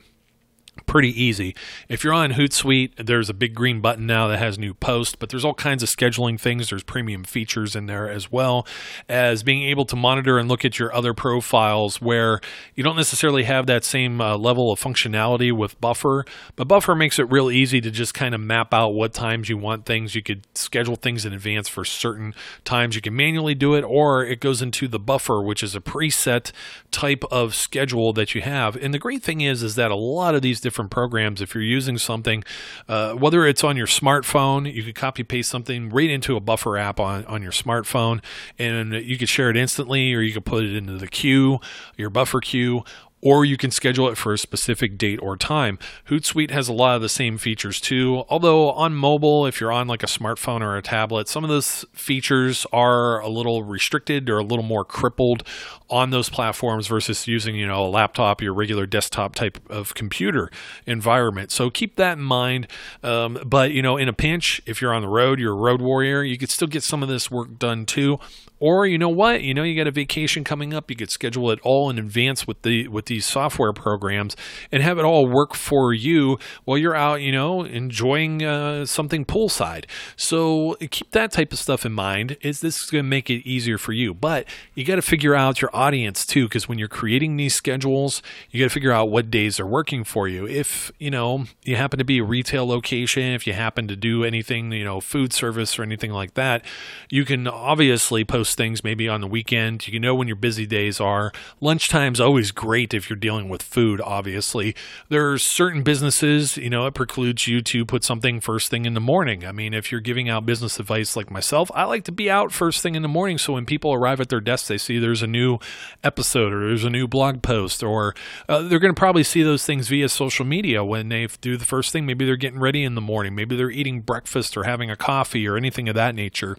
pretty 0.85 1.09
easy. 1.21 1.55
If 1.87 2.03
you're 2.03 2.13
on 2.13 2.31
Hootsuite, 2.33 3.05
there's 3.05 3.29
a 3.29 3.33
big 3.33 3.53
green 3.53 3.81
button 3.81 4.05
now 4.05 4.27
that 4.27 4.39
has 4.39 4.57
new 4.57 4.73
post, 4.73 5.19
but 5.19 5.29
there's 5.29 5.45
all 5.45 5.53
kinds 5.53 5.83
of 5.83 5.89
scheduling 5.89 6.39
things. 6.39 6.69
There's 6.69 6.83
premium 6.83 7.23
features 7.23 7.75
in 7.75 7.85
there 7.85 8.09
as 8.09 8.31
well 8.31 8.65
as 9.07 9.43
being 9.43 9.63
able 9.63 9.85
to 9.85 9.95
monitor 9.95 10.37
and 10.37 10.49
look 10.49 10.65
at 10.65 10.79
your 10.79 10.93
other 10.93 11.13
profiles 11.13 12.01
where 12.01 12.39
you 12.75 12.83
don't 12.83 12.95
necessarily 12.95 13.43
have 13.43 13.67
that 13.67 13.83
same 13.83 14.21
uh, 14.21 14.37
level 14.37 14.71
of 14.71 14.79
functionality 14.79 15.51
with 15.51 15.79
Buffer, 15.81 16.25
but 16.55 16.67
Buffer 16.67 16.95
makes 16.95 17.19
it 17.19 17.31
real 17.31 17.49
easy 17.51 17.81
to 17.81 17.91
just 17.91 18.13
kind 18.13 18.33
of 18.35 18.41
map 18.41 18.73
out 18.73 18.89
what 18.89 19.13
times 19.13 19.49
you 19.49 19.57
want 19.57 19.85
things. 19.85 20.15
You 20.15 20.23
could 20.23 20.45
schedule 20.55 20.95
things 20.95 21.25
in 21.25 21.33
advance 21.33 21.67
for 21.67 21.85
certain 21.85 22.33
times. 22.63 22.95
You 22.95 23.01
can 23.01 23.15
manually 23.15 23.55
do 23.55 23.73
it, 23.75 23.83
or 23.83 24.23
it 24.23 24.39
goes 24.39 24.61
into 24.61 24.87
the 24.87 24.99
Buffer, 24.99 25.41
which 25.41 25.63
is 25.63 25.75
a 25.75 25.81
preset 25.81 26.51
type 26.91 27.23
of 27.31 27.55
schedule 27.55 28.13
that 28.13 28.35
you 28.35 28.41
have. 28.41 28.75
And 28.75 28.93
the 28.93 28.99
great 28.99 29.23
thing 29.23 29.41
is, 29.41 29.63
is 29.63 29.75
that 29.75 29.91
a 29.91 29.95
lot 29.95 30.35
of 30.35 30.41
these 30.41 30.59
different 30.69 30.91
programs. 30.91 31.41
If 31.41 31.55
you're 31.55 31.63
using 31.63 31.97
something, 31.97 32.43
uh, 32.87 33.13
whether 33.13 33.43
it's 33.47 33.63
on 33.63 33.75
your 33.75 33.87
smartphone, 33.87 34.71
you 34.71 34.83
could 34.83 34.93
copy 34.93 35.23
paste 35.23 35.49
something 35.49 35.89
right 35.89 36.11
into 36.11 36.35
a 36.35 36.39
buffer 36.39 36.77
app 36.77 36.99
on, 36.99 37.25
on 37.25 37.41
your 37.41 37.51
smartphone, 37.51 38.21
and 38.59 38.93
you 38.93 39.17
could 39.17 39.29
share 39.29 39.49
it 39.49 39.57
instantly, 39.57 40.13
or 40.13 40.21
you 40.21 40.31
could 40.31 40.45
put 40.45 40.63
it 40.63 40.75
into 40.75 40.97
the 40.97 41.07
queue, 41.07 41.59
your 41.97 42.11
buffer 42.11 42.39
queue, 42.39 42.83
or 43.21 43.43
you 43.43 43.57
can 43.57 43.71
schedule 43.71 44.07
it 44.09 44.15
for 44.15 44.33
a 44.33 44.37
specific 44.37 44.97
date 44.97 45.19
or 45.21 45.35
time. 45.35 45.77
Hootsuite 46.07 46.51
has 46.51 46.67
a 46.67 46.73
lot 46.73 46.95
of 46.95 47.01
the 47.01 47.09
same 47.09 47.37
features 47.37 47.81
too, 47.81 48.23
although 48.29 48.71
on 48.71 48.93
mobile, 48.93 49.45
if 49.45 49.59
you're 49.59 49.71
on 49.71 49.87
like 49.87 50.03
a 50.03 50.07
smartphone 50.07 50.61
or 50.61 50.77
a 50.77 50.81
tablet, 50.81 51.27
some 51.27 51.43
of 51.43 51.49
those 51.49 51.85
features 51.93 52.65
are 52.71 53.19
a 53.19 53.27
little 53.27 53.63
restricted 53.63 54.29
or 54.29 54.37
a 54.37 54.43
little 54.43 54.63
more 54.63 54.85
crippled 54.85 55.43
on 55.89 56.11
those 56.11 56.29
platforms 56.29 56.87
versus 56.87 57.27
using, 57.27 57.55
you 57.55 57.67
know, 57.67 57.85
a 57.85 57.89
laptop, 57.89 58.41
your 58.41 58.53
regular 58.53 58.85
desktop 58.85 59.35
type 59.35 59.59
of 59.69 59.93
computer 59.95 60.49
environment. 60.85 61.51
So 61.51 61.69
keep 61.69 61.95
that 61.95 62.17
in 62.17 62.23
mind. 62.23 62.67
Um, 63.03 63.39
but, 63.45 63.71
you 63.71 63.81
know, 63.81 63.97
in 63.97 64.07
a 64.07 64.13
pinch, 64.13 64.61
if 64.65 64.81
you're 64.81 64.93
on 64.93 65.01
the 65.01 65.07
road, 65.07 65.39
you're 65.39 65.53
a 65.53 65.55
road 65.55 65.81
warrior, 65.81 66.23
you 66.23 66.37
could 66.37 66.49
still 66.49 66.67
get 66.67 66.83
some 66.83 67.01
of 67.01 67.09
this 67.09 67.31
work 67.31 67.57
done 67.57 67.85
too. 67.85 68.19
Or 68.61 68.85
you 68.85 68.97
know 68.97 69.09
what, 69.09 69.41
you 69.41 69.53
know 69.53 69.63
you 69.63 69.75
got 69.75 69.87
a 69.87 69.91
vacation 69.91 70.43
coming 70.43 70.73
up, 70.73 70.89
you 70.89 70.97
could 70.97 71.09
schedule 71.09 71.49
it 71.49 71.59
all 71.63 71.89
in 71.89 71.97
advance 71.97 72.45
with 72.45 72.61
the 72.63 72.89
with 72.89 73.05
these 73.09 73.25
software 73.25 73.73
programs 73.73 74.37
and 74.71 74.81
have 74.81 74.97
it 74.97 75.03
all 75.03 75.27
work 75.27 75.53
for 75.53 75.93
you 75.93 76.39
while 76.63 76.77
you're 76.77 76.95
out, 76.95 77.21
you 77.21 77.33
know, 77.33 77.63
enjoying 77.63 78.41
uh, 78.41 78.85
something 78.85 79.25
poolside. 79.25 79.83
So 80.15 80.77
keep 80.89 81.11
that 81.11 81.33
type 81.33 81.51
of 81.51 81.59
stuff 81.59 81.85
in 81.85 81.91
mind. 81.91 82.37
Is 82.39 82.61
this 82.61 82.83
is 82.83 82.89
going 82.89 83.03
to 83.03 83.09
make 83.09 83.29
it 83.29 83.45
easier 83.45 83.77
for 83.77 83.91
you? 83.91 84.13
But 84.13 84.45
you 84.73 84.85
got 84.85 84.95
to 84.95 85.01
figure 85.01 85.35
out 85.35 85.61
your 85.61 85.75
audience 85.75 86.25
too, 86.25 86.45
because 86.45 86.69
when 86.69 86.79
you're 86.79 86.87
creating 86.87 87.35
these 87.35 87.53
schedules, 87.53 88.21
you 88.49 88.61
got 88.63 88.69
to 88.69 88.73
figure 88.73 88.93
out 88.93 89.09
what 89.09 89.29
days 89.29 89.59
are 89.59 89.65
working 89.65 90.05
for 90.05 90.29
you. 90.29 90.47
If 90.47 90.91
you 90.99 91.11
know 91.11 91.45
you 91.63 91.75
happen 91.75 91.97
to 91.99 92.05
be 92.05 92.19
a 92.19 92.23
retail 92.23 92.65
location, 92.65 93.23
if 93.23 93.45
you 93.45 93.53
happen 93.53 93.87
to 93.89 93.95
do 93.95 94.23
anything, 94.23 94.71
you 94.71 94.85
know, 94.85 95.01
food 95.01 95.33
service 95.33 95.77
or 95.77 95.83
anything 95.83 96.11
like 96.11 96.35
that, 96.35 96.63
you 97.09 97.25
can 97.25 97.47
obviously 97.47 98.23
post 98.23 98.55
things 98.55 98.83
maybe 98.83 99.09
on 99.09 99.21
the 99.21 99.27
weekend. 99.27 99.87
You 99.87 99.99
know 99.99 100.15
when 100.15 100.27
your 100.27 100.35
busy 100.37 100.65
days 100.65 101.01
are. 101.01 101.31
Lunchtime's 101.61 102.21
always 102.21 102.51
great 102.51 102.93
if 102.99 103.09
you're 103.09 103.17
dealing 103.17 103.49
with 103.49 103.63
food. 103.63 103.99
Obviously, 103.99 104.75
There 105.09 105.31
are 105.31 105.39
certain 105.39 105.81
businesses, 105.81 106.57
you 106.57 106.69
know, 106.69 106.85
it 106.85 106.93
precludes 106.93 107.47
you 107.47 107.61
to 107.61 107.85
put 107.85 108.03
something 108.03 108.39
first 108.39 108.69
thing 108.69 108.85
in 108.85 108.93
the 108.93 108.99
morning. 108.99 109.43
I 109.43 109.51
mean, 109.51 109.73
if 109.73 109.91
you're 109.91 110.01
giving 110.01 110.29
out 110.29 110.45
business 110.45 110.79
advice 110.79 111.15
like 111.15 111.31
myself, 111.31 111.71
I 111.73 111.85
like 111.85 112.03
to 112.03 112.11
be 112.11 112.29
out 112.29 112.51
first 112.51 112.83
thing 112.83 112.93
in 112.93 113.01
the 113.01 113.07
morning 113.07 113.39
so 113.39 113.53
when 113.53 113.65
people 113.65 113.91
arrive 113.93 114.21
at 114.21 114.29
their 114.29 114.41
desk, 114.41 114.67
they 114.67 114.77
see 114.77 114.99
there's 114.99 115.23
a 115.23 115.27
new 115.27 115.57
episode 116.03 116.53
or 116.53 116.67
there's 116.67 116.83
a 116.83 116.89
new 116.89 117.07
blog 117.07 117.41
post, 117.41 117.81
or 117.81 118.13
uh, 118.47 118.61
they're 118.61 118.79
going 118.79 118.93
to 118.93 118.99
probably 118.99 119.23
see 119.23 119.41
those 119.41 119.65
things 119.65 119.87
via 119.87 120.09
social 120.09 120.45
media 120.45 120.83
when 120.83 121.09
they 121.09 121.27
do 121.41 121.57
the 121.57 121.65
first 121.65 121.91
thing. 121.91 122.05
Maybe 122.05 122.25
they're 122.25 122.35
getting 122.35 122.59
ready 122.59 122.83
in 122.83 122.95
the 122.95 123.01
morning, 123.01 123.33
maybe 123.33 123.55
they're 123.55 123.71
eating 123.71 124.01
breakfast 124.01 124.57
or 124.57 124.63
having 124.63 124.91
a 124.91 124.95
coffee 124.95 125.47
or 125.47 125.57
anything 125.57 125.89
of 125.89 125.95
that 125.95 126.13
nature. 126.13 126.57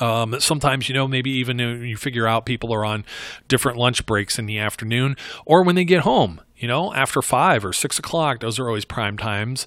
Um, 0.00 0.38
sometimes, 0.40 0.88
you 0.88 0.94
know, 0.94 1.08
maybe 1.08 1.30
even 1.30 1.58
you 1.58 1.96
figure 1.96 2.26
out 2.26 2.46
people 2.46 2.72
are 2.72 2.84
on 2.84 3.04
different 3.48 3.78
lunch 3.78 4.06
breaks 4.06 4.38
in 4.38 4.46
the 4.46 4.58
afternoon 4.58 5.16
or 5.44 5.64
when 5.64 5.74
they 5.74 5.84
get 5.84 6.00
home, 6.00 6.40
you 6.56 6.68
know, 6.68 6.94
after 6.94 7.20
five 7.22 7.64
or 7.64 7.72
six 7.72 7.98
o'clock. 7.98 8.40
Those 8.40 8.58
are 8.58 8.68
always 8.68 8.84
prime 8.84 9.16
times 9.16 9.66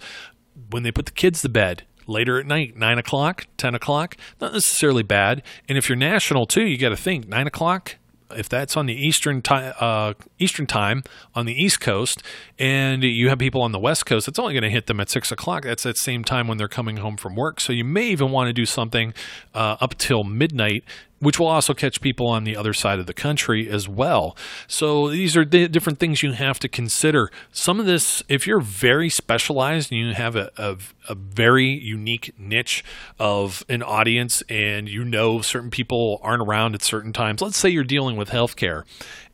when 0.69 0.83
they 0.83 0.91
put 0.91 1.05
the 1.05 1.11
kids 1.11 1.41
to 1.41 1.49
bed 1.49 1.83
later 2.07 2.39
at 2.39 2.45
night, 2.45 2.75
nine 2.75 2.97
o'clock, 2.97 3.47
10 3.57 3.75
o'clock, 3.75 4.17
not 4.39 4.53
necessarily 4.53 5.03
bad. 5.03 5.41
And 5.67 5.77
if 5.77 5.89
you're 5.89 5.95
national 5.95 6.45
too, 6.45 6.65
you 6.65 6.77
got 6.77 6.89
to 6.89 6.97
think 6.97 7.27
nine 7.27 7.47
o'clock, 7.47 7.97
if 8.35 8.49
that's 8.49 8.75
on 8.77 8.85
the 8.85 8.93
eastern 8.93 9.41
time, 9.41 9.73
uh, 9.79 10.13
Eastern 10.39 10.65
time 10.65 11.03
on 11.35 11.45
the 11.45 11.53
East 11.53 11.79
Coast, 11.79 12.23
and 12.59 13.03
you 13.03 13.29
have 13.29 13.39
people 13.39 13.61
on 13.61 13.71
the 13.71 13.79
West 13.79 14.05
Coast, 14.05 14.27
it's 14.27 14.39
only 14.39 14.53
going 14.53 14.63
to 14.63 14.69
hit 14.69 14.87
them 14.87 14.99
at 14.99 15.09
six 15.09 15.31
o'clock. 15.31 15.63
That's 15.63 15.83
that 15.83 15.97
same 15.97 16.23
time 16.23 16.47
when 16.47 16.57
they're 16.57 16.67
coming 16.67 16.97
home 16.97 17.17
from 17.17 17.35
work. 17.35 17.59
So 17.59 17.73
you 17.73 17.83
may 17.83 18.07
even 18.07 18.31
want 18.31 18.47
to 18.47 18.53
do 18.53 18.65
something 18.65 19.13
uh, 19.53 19.77
up 19.79 19.97
till 19.97 20.23
midnight 20.23 20.83
which 21.21 21.39
will 21.39 21.47
also 21.47 21.73
catch 21.73 22.01
people 22.01 22.27
on 22.27 22.43
the 22.43 22.57
other 22.57 22.73
side 22.73 22.99
of 22.99 23.05
the 23.05 23.13
country 23.13 23.69
as 23.69 23.87
well. 23.87 24.35
So 24.67 25.09
these 25.09 25.37
are 25.37 25.45
the 25.45 25.67
different 25.67 25.99
things 25.99 26.23
you 26.23 26.31
have 26.33 26.59
to 26.59 26.67
consider. 26.67 27.29
Some 27.51 27.79
of 27.79 27.85
this, 27.85 28.23
if 28.27 28.47
you're 28.47 28.59
very 28.59 29.07
specialized 29.07 29.91
and 29.91 30.01
you 30.01 30.13
have 30.15 30.35
a, 30.35 30.51
a, 30.57 30.77
a 31.07 31.15
very 31.15 31.67
unique 31.67 32.33
niche 32.39 32.83
of 33.19 33.63
an 33.69 33.83
audience 33.83 34.41
and 34.49 34.89
you 34.89 35.05
know 35.05 35.41
certain 35.41 35.69
people 35.69 36.19
aren't 36.23 36.41
around 36.41 36.73
at 36.73 36.81
certain 36.81 37.13
times, 37.13 37.41
let's 37.41 37.57
say 37.57 37.69
you're 37.69 37.83
dealing 37.83 38.17
with 38.17 38.29
healthcare 38.29 38.83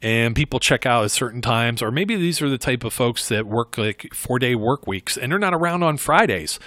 and 0.01 0.36
people 0.36 0.60
check 0.60 0.86
out 0.86 1.06
at 1.06 1.12
certain 1.12 1.41
times, 1.41 1.82
or 1.82 1.89
maybe 1.89 2.17
these 2.17 2.41
are 2.41 2.50
the 2.50 2.58
type 2.58 2.84
of 2.84 2.94
folks 2.94 3.29
that 3.29 3.48
work 3.48 3.77
like 3.77 4.13
four 4.13 4.39
day 4.39 4.56
work 4.56 4.86
weeks 4.86 5.15
and 5.15 5.32
they're 5.32 5.39
not 5.39 5.53
around 5.53 5.84
on 5.84 5.96
Fridays 5.96 6.60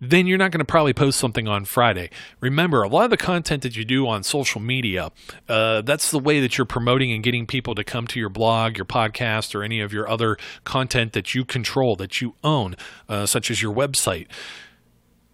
then 0.00 0.26
you're 0.26 0.38
not 0.38 0.50
going 0.50 0.58
to 0.60 0.64
probably 0.64 0.92
post 0.92 1.18
something 1.18 1.48
on 1.48 1.64
Friday. 1.64 2.10
Remember, 2.40 2.82
a 2.82 2.88
lot 2.88 3.04
of 3.04 3.10
the 3.10 3.16
content 3.16 3.62
that 3.62 3.76
you 3.76 3.84
do 3.84 4.06
on 4.06 4.22
social 4.22 4.60
media, 4.60 5.10
uh, 5.48 5.82
that's 5.82 6.10
the 6.10 6.18
way 6.18 6.40
that 6.40 6.58
you're 6.58 6.64
promoting 6.64 7.12
and 7.12 7.22
getting 7.22 7.46
people 7.46 7.74
to 7.74 7.84
come 7.84 8.06
to 8.08 8.20
your 8.20 8.28
blog, 8.28 8.76
your 8.76 8.84
podcast, 8.84 9.54
or 9.54 9.62
any 9.62 9.80
of 9.80 9.92
your 9.92 10.08
other 10.08 10.36
content 10.64 11.12
that 11.12 11.34
you 11.34 11.44
control, 11.44 11.96
that 11.96 12.20
you 12.20 12.34
own, 12.42 12.76
uh, 13.08 13.26
such 13.26 13.50
as 13.50 13.62
your 13.62 13.74
website 13.74 14.26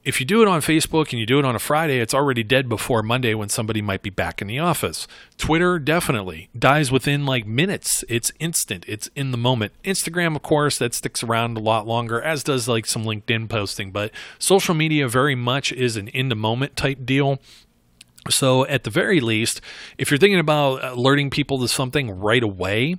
if 0.04 0.19
you 0.19 0.26
do 0.26 0.40
it 0.42 0.49
on 0.49 0.61
Facebook 0.61 1.11
and 1.11 1.21
you 1.21 1.26
do 1.26 1.38
it 1.38 1.45
on 1.45 1.54
a 1.54 1.59
Friday, 1.59 1.99
it's 1.99 2.14
already 2.14 2.42
dead 2.42 2.69
before 2.69 3.02
Monday 3.02 3.35
when 3.35 3.49
somebody 3.49 3.83
might 3.83 4.02
be 4.02 4.11
back 4.11 4.40
in 4.40 4.49
the 4.49 4.59
office. 4.59 5.07
Twitter 5.37 5.78
definitely 5.78 6.49
dies 6.59 6.90
within 6.90 7.26
like 7.26 7.47
minutes. 7.47 8.04
It's 8.09 8.33
instant, 8.38 8.85
it's 8.88 9.09
in 9.14 9.30
the 9.30 9.37
moment. 9.37 9.73
Instagram, 9.85 10.37
of 10.37 10.42
course, 10.42 10.78
that 10.78 10.95
sticks 10.95 11.23
around 11.23 11.57
a 11.57 11.61
lot 11.61 11.87
longer, 11.87 12.21
as 12.21 12.42
does 12.42 12.66
like 12.66 12.87
some 12.87 13.04
LinkedIn 13.04 13.49
posting. 13.49 13.90
But 13.90 14.11
social 14.38 14.75
media 14.75 15.09
very 15.09 15.35
much 15.35 15.73
is 15.73 15.97
an 15.97 16.09
in 16.09 16.28
the 16.28 16.35
moment 16.35 16.76
type 16.76 17.04
deal. 17.04 17.38
So, 18.29 18.67
at 18.67 18.85
the 18.85 18.91
very 18.91 19.21
least, 19.21 19.61
if 19.97 20.11
you're 20.11 20.19
thinking 20.19 20.39
about 20.39 20.85
alerting 20.85 21.31
people 21.31 21.59
to 21.61 21.69
something 21.69 22.11
right 22.11 22.43
away, 22.43 22.97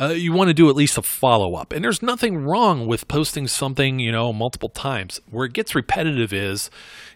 uh, 0.00 0.08
you 0.08 0.32
want 0.32 0.48
to 0.48 0.54
do 0.54 0.68
at 0.68 0.74
least 0.74 0.98
a 0.98 1.02
follow 1.02 1.54
up. 1.54 1.72
And 1.72 1.84
there's 1.84 2.02
nothing 2.02 2.38
wrong 2.38 2.86
with 2.86 3.06
posting 3.06 3.46
something, 3.46 4.00
you 4.00 4.10
know, 4.10 4.32
multiple 4.32 4.68
times. 4.68 5.20
Where 5.30 5.46
it 5.46 5.52
gets 5.52 5.74
repetitive 5.74 6.32
is, 6.32 6.70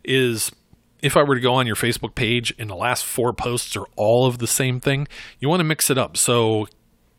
is 0.05 0.53
if 1.03 1.17
I 1.17 1.23
were 1.23 1.35
to 1.35 1.41
go 1.41 1.55
on 1.55 1.67
your 1.67 1.77
Facebook 1.77 2.15
page 2.15 2.55
and 2.59 2.71
the 2.71 2.77
last 2.77 3.05
four 3.05 3.33
posts 3.33 3.77
are 3.77 3.87
all 3.97 4.27
of 4.27 4.38
the 4.38 4.47
same 4.47 4.81
thing, 4.81 5.09
you 5.38 5.49
want 5.49 5.61
to 5.61 5.65
mix 5.65 5.91
it 5.91 5.99
up. 5.99 6.17
So 6.17 6.69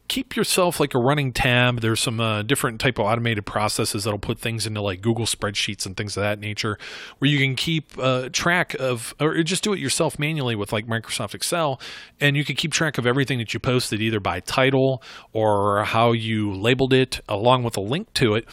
keep 0.10 0.36
yourself 0.36 0.80
like 0.80 0.94
a 0.94 1.00
running 1.00 1.32
tab. 1.32 1.80
There's 1.80 2.02
some 2.02 2.20
uh, 2.20 2.42
different 2.42 2.82
type 2.82 3.00
of 3.00 3.06
automated 3.06 3.46
processes 3.46 4.04
that'll 4.04 4.20
put 4.20 4.40
things 4.40 4.68
into 4.68 4.82
like 4.82 5.02
Google 5.02 5.26
spreadsheets 5.26 5.86
and 5.86 5.96
things 5.96 6.18
of 6.18 6.24
that 6.24 6.40
nature, 6.40 6.78
where 7.20 7.30
you 7.30 7.38
can 7.38 7.56
keep 7.56 7.98
uh, 7.98 8.28
track 8.34 8.74
of, 8.80 9.16
or 9.22 9.42
just 9.44 9.64
do 9.64 9.72
it 9.72 9.80
yourself 9.80 10.20
manually 10.20 10.56
with 10.56 10.74
like 10.74 10.88
Microsoft 10.88 11.34
Excel, 11.34 11.80
and 12.20 12.36
you 12.36 12.44
can 12.44 12.58
keep 12.58 12.74
track 12.74 12.98
of 12.98 13.08
everything 13.08 13.38
that 13.38 13.54
you 13.54 13.60
posted 13.60 14.02
either 14.02 14.20
by 14.20 14.42
title 14.42 15.02
or 15.32 15.84
how 15.86 16.12
you 16.12 16.54
labeled 16.54 16.92
it, 16.92 17.22
along 17.30 17.64
with 17.64 17.78
a 17.78 17.82
link 17.82 18.12
to 18.16 18.34
it, 18.34 18.46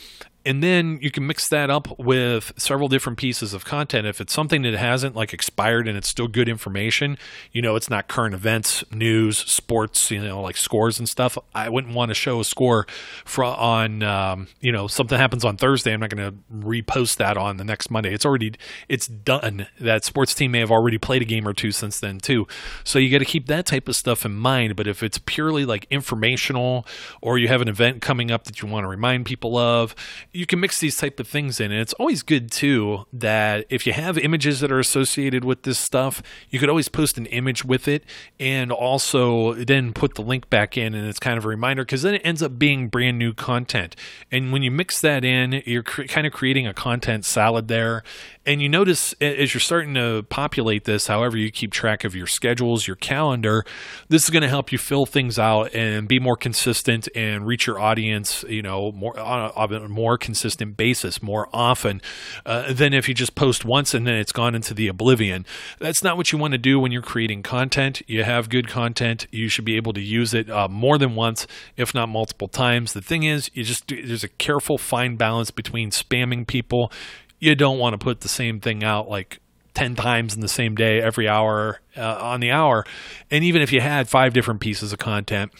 and 0.47 0.62
then 0.62 1.00
you 1.03 1.11
can 1.11 1.26
mix 1.26 1.49
that 1.49 1.71
up 1.71 1.99
with 1.99 2.53
several 2.57 2.87
different 2.87 3.19
pieces 3.19 3.53
of 3.53 3.65
content. 3.65 4.07
If 4.07 4.21
it's 4.21 4.33
something 4.33 4.62
that 4.62 4.75
hasn't 4.75 5.17
like 5.17 5.35
expired 5.35 5.88
and 5.88 5.99
it's 5.99 6.09
still 6.09 6.29
good 6.29 6.49
information, 6.49 7.19
you 7.50 7.61
know, 7.61 7.75
it's 7.75 7.91
not 7.91 8.07
current 8.07 8.33
events, 8.33 8.85
news, 8.93 9.38
sports, 9.38 10.09
you 10.12 10.23
know, 10.23 10.41
like 10.41 10.57
scores 10.57 11.00
and 11.00 11.09
stuff. 11.09 11.37
I 11.53 11.69
wouldn't 11.69 11.95
want 11.95 12.11
to 12.11 12.15
show 12.15 12.38
a 12.38 12.45
score 12.45 12.87
for 13.25 13.43
on, 13.43 14.05
um, 14.05 14.47
you 14.61 14.71
know, 14.71 14.87
something 14.87 15.19
happens 15.19 15.45
on 15.45 15.57
Thursday. 15.57 15.93
I'm 15.93 15.99
not 15.99 16.11
going 16.11 16.31
to 16.31 16.38
repost 16.55 17.17
that 17.17 17.37
on 17.37 17.57
the 17.57 17.65
next 17.65 17.91
Monday. 17.91 18.15
It's 18.15 18.25
already, 18.25 18.55
it's 18.88 19.09
done. 19.09 19.67
That 19.81 20.05
sports 20.05 20.33
team 20.33 20.53
may 20.53 20.61
have 20.61 20.71
already 20.71 20.99
played 20.99 21.23
a 21.23 21.26
game 21.26 21.49
or 21.49 21.55
two 21.55 21.73
since 21.73 21.99
then 21.99 22.21
too. 22.21 22.47
So 22.85 23.00
you 23.00 23.11
got 23.11 23.19
to 23.19 23.25
keep 23.25 23.49
that 23.49 23.67
type 23.67 23.88
of 23.88 23.97
stuff 23.97 24.25
in 24.25 24.37
mind. 24.37 24.76
But 24.76 24.87
if 24.87 25.03
it's 25.03 25.19
purely 25.19 25.65
like 25.65 25.88
informational 25.91 26.87
or 27.21 27.37
you 27.37 27.49
have 27.49 27.62
an 27.62 27.69
event 27.69 28.00
coming 28.00 28.31
up 28.31 28.45
that 28.45 28.62
you 28.62 28.69
want 28.69 28.85
to 28.85 28.88
remind 28.88 29.26
people 29.26 29.59
of, 29.59 29.97
you 30.37 30.47
can 30.47 30.61
mix 30.61 30.81
these 30.81 30.97
type 30.97 31.19
of 31.19 31.26
things 31.26 31.61
in 31.61 31.73
and 31.73 31.81
it's 31.81 31.95
always 31.95 32.23
good 32.23 32.50
too 32.50 33.07
that 33.12 33.64
if 33.71 33.87
you 33.87 33.93
have 33.93 34.19
images 34.19 34.61
that 34.61 34.71
are 34.71 34.78
associated 34.78 35.45
with 35.45 35.62
this 35.62 35.78
stuff 35.78 36.23
you 36.50 36.59
could 36.59 36.69
always 36.69 36.88
post 36.88 37.16
an 37.16 37.26
image 37.26 37.64
with 37.64 37.88
it 37.88 38.05
and 38.38 38.71
also 38.71 39.55
then 39.55 39.93
put 39.93 40.14
the 40.14 40.23
link 40.23 40.49
back 40.50 40.76
in 40.76 40.95
and 40.95 41.09
it's 41.09 41.19
kind 41.19 41.38
of 41.38 41.45
a 41.45 41.49
reminder 41.49 41.85
because 41.85 42.02
then 42.02 42.14
it 42.14 42.23
ends 42.25 42.43
up 42.43 42.59
being 42.59 42.88
brand 42.88 43.19
new 43.19 43.33
content. 43.33 43.97
And 44.31 44.52
when 44.52 44.62
you 44.62 44.71
mix 44.71 45.00
that 45.00 45.25
in 45.25 45.62
you're 45.64 45.83
cre- 45.83 46.05
kind 46.05 46.26
of 46.26 46.33
creating 46.33 46.66
a 46.66 46.75
content 46.75 47.25
salad 47.25 47.69
there. 47.69 48.02
And 48.45 48.62
you 48.62 48.69
notice 48.69 49.14
as 49.21 49.55
you're 49.55 49.61
starting 49.61 49.95
to 49.95 50.25
populate 50.28 50.85
this 50.85 51.07
however 51.07 51.37
you 51.37 51.50
keep 51.50 51.73
track 51.73 52.05
of 52.05 52.14
your 52.14 52.26
schedules 52.26 52.87
your 52.87 52.97
calendar 52.97 53.64
this 54.09 54.25
is 54.25 54.31
going 54.31 54.43
to 54.43 54.49
help 54.49 54.71
you 54.71 54.78
fill 54.78 55.07
things 55.07 55.38
out 55.38 55.75
and 55.75 56.07
be 56.07 56.21
more 56.21 56.37
consistent 56.37 57.09
and 57.14 57.47
reach 57.47 57.66
your 57.66 57.78
audience 57.81 58.45
you 58.49 58.62
know 58.62 58.93
more 58.93 59.19
on 59.19 59.50
a 59.57 59.88
more 59.88 60.19
consistent 60.26 60.76
basis 60.76 61.23
more 61.23 61.49
often 61.52 62.02
uh, 62.45 62.73
than 62.73 62.92
if 62.92 63.09
you 63.09 63.14
just 63.14 63.37
post 63.37 63.64
once 63.64 63.95
and 63.95 64.06
then 64.06 64.16
it's 64.16 64.33
gone 64.33 64.54
into 64.54 64.75
the 64.75 64.88
oblivion. 64.88 65.47
That's 65.78 66.02
not 66.02 66.16
what 66.16 66.33
you 66.33 66.38
want 66.38 66.52
to 66.52 66.59
do 66.59 66.78
when 66.78 66.90
you're 66.92 67.00
creating 67.00 67.45
content. 67.45 68.02
You 68.09 68.25
have 68.25 68.50
good 68.50 68.68
content, 68.68 69.28
you 69.30 69.49
should 69.49 69.64
be 69.64 69.76
able 69.76 69.92
to 69.95 70.00
use 70.00 70.35
it 70.35 70.50
uh, 70.50 70.68
more 70.68 70.99
than 70.99 71.14
once, 71.14 71.47
if 71.76 71.95
not 71.95 72.09
multiple 72.09 72.49
times. 72.49 72.92
The 72.92 73.00
thing 73.00 73.23
is, 73.23 73.50
you 73.54 73.62
just 73.62 73.87
there's 73.88 74.25
a 74.25 74.28
careful, 74.28 74.76
fine 74.76 75.16
balance 75.16 75.50
between 75.52 75.90
spamming 75.90 76.47
people. 76.47 76.92
You 77.38 77.54
don't 77.54 77.78
want 77.78 77.95
to 77.95 77.99
put 77.99 78.21
the 78.21 78.28
same 78.28 78.61
thing 78.61 78.83
out 78.83 79.09
like 79.09 79.38
10 79.75 79.95
times 79.95 80.35
in 80.35 80.40
the 80.40 80.49
same 80.49 80.75
day 80.75 81.00
every 81.00 81.28
hour 81.28 81.80
uh, 81.97 82.18
on 82.21 82.40
the 82.40 82.50
hour 82.50 82.85
and 83.30 83.45
even 83.45 83.61
if 83.61 83.71
you 83.73 83.80
had 83.83 84.09
five 84.09 84.33
different 84.33 84.59
pieces 84.59 84.90
of 84.90 84.99
content 84.99 85.52